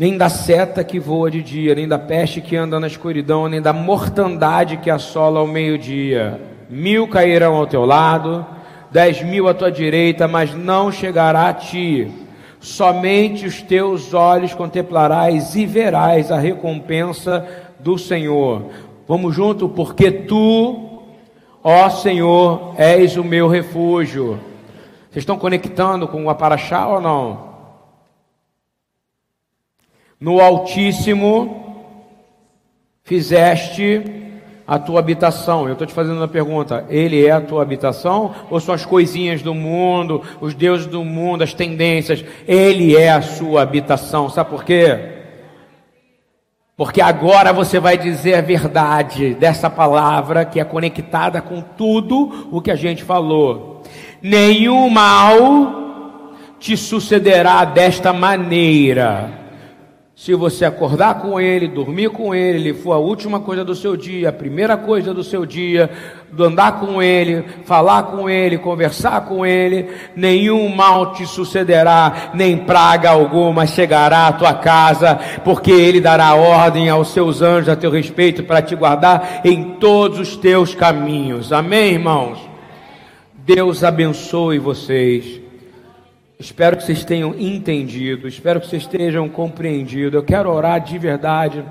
[0.00, 3.60] Nem da seta que voa de dia, nem da peste que anda na escuridão, nem
[3.60, 6.40] da mortandade que assola ao meio-dia.
[6.70, 8.46] Mil cairão ao teu lado,
[8.90, 12.10] dez mil à tua direita, mas não chegará a ti
[12.58, 17.46] somente os teus olhos contemplarás e verás a recompensa
[17.78, 18.70] do Senhor.
[19.06, 21.02] Vamos junto, porque tu,
[21.62, 24.38] ó Senhor, és o meu refúgio.
[25.10, 27.49] Vocês estão conectando com o Aparaxá ou não?
[30.20, 31.86] No Altíssimo
[33.02, 34.02] fizeste
[34.66, 35.66] a tua habitação.
[35.66, 38.34] Eu estou te fazendo uma pergunta: Ele é a tua habitação?
[38.50, 42.22] Ou são as coisinhas do mundo, os deuses do mundo, as tendências?
[42.46, 44.28] Ele é a sua habitação.
[44.28, 45.16] Sabe por quê?
[46.76, 52.60] Porque agora você vai dizer a verdade dessa palavra que é conectada com tudo o
[52.60, 53.82] que a gente falou.
[54.20, 59.40] Nenhum mal te sucederá desta maneira
[60.20, 63.96] se você acordar com ele, dormir com ele, ele for a última coisa do seu
[63.96, 65.88] dia, a primeira coisa do seu dia,
[66.38, 73.08] andar com ele, falar com ele, conversar com ele, nenhum mal te sucederá, nem praga
[73.08, 78.42] alguma chegará à tua casa, porque ele dará ordem aos seus anjos a teu respeito
[78.42, 81.50] para te guardar em todos os teus caminhos.
[81.50, 82.38] Amém, irmãos?
[83.46, 85.39] Deus abençoe vocês.
[86.40, 90.16] Espero que vocês tenham entendido, espero que vocês estejam compreendido.
[90.16, 91.62] Eu quero orar de verdade,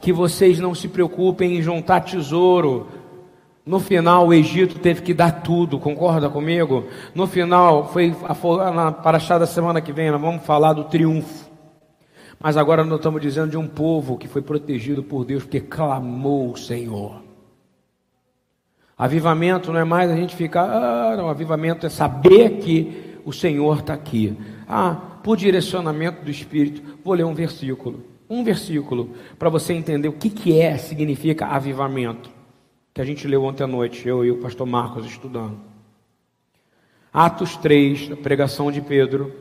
[0.00, 2.88] que vocês não se preocupem em juntar tesouro.
[3.64, 6.86] No final, o Egito teve que dar tudo, concorda comigo?
[7.14, 8.12] No final, foi
[8.74, 11.48] na paraxá da semana que vem, nós vamos falar do triunfo.
[12.40, 16.50] Mas agora nós estamos dizendo de um povo que foi protegido por Deus, porque clamou
[16.50, 17.22] o Senhor.
[18.98, 23.78] Avivamento não é mais a gente ficar, ah, não, avivamento é saber que o Senhor
[23.78, 24.36] está aqui.
[24.68, 28.04] Ah, por direcionamento do Espírito, vou ler um versículo.
[28.28, 32.28] Um versículo para você entender o que, que é, significa avivamento.
[32.92, 35.60] Que a gente leu ontem à noite, eu e o pastor Marcos estudando.
[37.12, 39.32] Atos 3, a pregação de Pedro,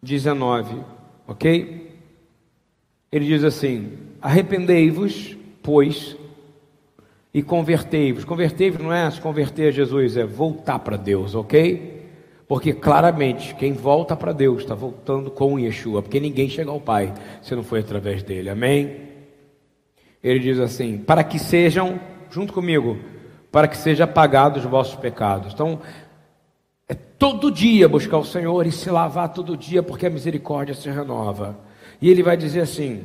[0.00, 0.80] 19,
[1.26, 1.98] ok?
[3.10, 6.16] Ele diz assim: Arrependei-vos, pois,
[7.34, 8.24] e convertei-vos.
[8.24, 12.02] Convertei-vos não é se converter a Jesus, é voltar para Deus, ok?
[12.46, 17.12] Porque claramente quem volta para Deus está voltando com Yeshua, porque ninguém chega ao Pai
[17.42, 19.00] se não foi através dele, amém?
[20.22, 21.98] Ele diz assim: para que sejam,
[22.30, 22.98] junto comigo,
[23.50, 25.52] para que sejam apagados os vossos pecados.
[25.52, 25.80] Então,
[26.88, 30.88] é todo dia buscar o Senhor e se lavar todo dia, porque a misericórdia se
[30.88, 31.58] renova.
[32.00, 33.02] E ele vai dizer assim: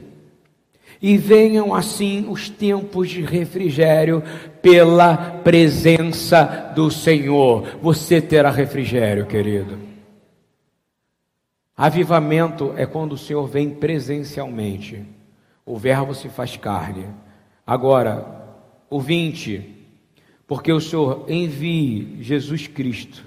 [1.02, 4.22] e venham assim os tempos de refrigério
[4.62, 7.78] pela presença do Senhor.
[7.82, 9.80] Você terá refrigério, querido.
[11.76, 15.06] Avivamento é quando o Senhor vem presencialmente.
[15.66, 17.06] O Verbo se faz carne.
[17.66, 18.26] Agora,
[18.90, 19.78] o 20,
[20.46, 23.24] porque o Senhor envie Jesus Cristo,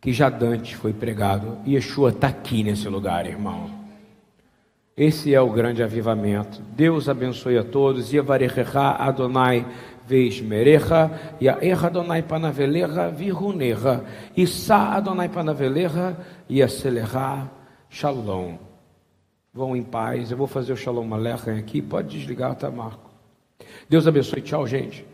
[0.00, 1.58] que já Dante foi pregado.
[1.66, 3.85] Yeshua está aqui nesse lugar, irmão.
[4.96, 6.62] Esse é o grande avivamento.
[6.74, 8.14] Deus abençoe a todos.
[8.14, 9.66] Yevarechecha Adonai
[10.06, 14.02] veishmerecha, Yaecha Adonai panavelecha virunecha,
[14.34, 16.16] Issa Adonai panavelecha,
[16.50, 17.50] Yaselecha
[17.90, 18.56] Shalom.
[19.52, 20.30] Vão em paz.
[20.30, 21.82] Eu vou fazer o Shalom Aleichem aqui.
[21.82, 23.10] Pode desligar, tá, Marco?
[23.90, 24.40] Deus abençoe.
[24.40, 25.04] Tchau, gente.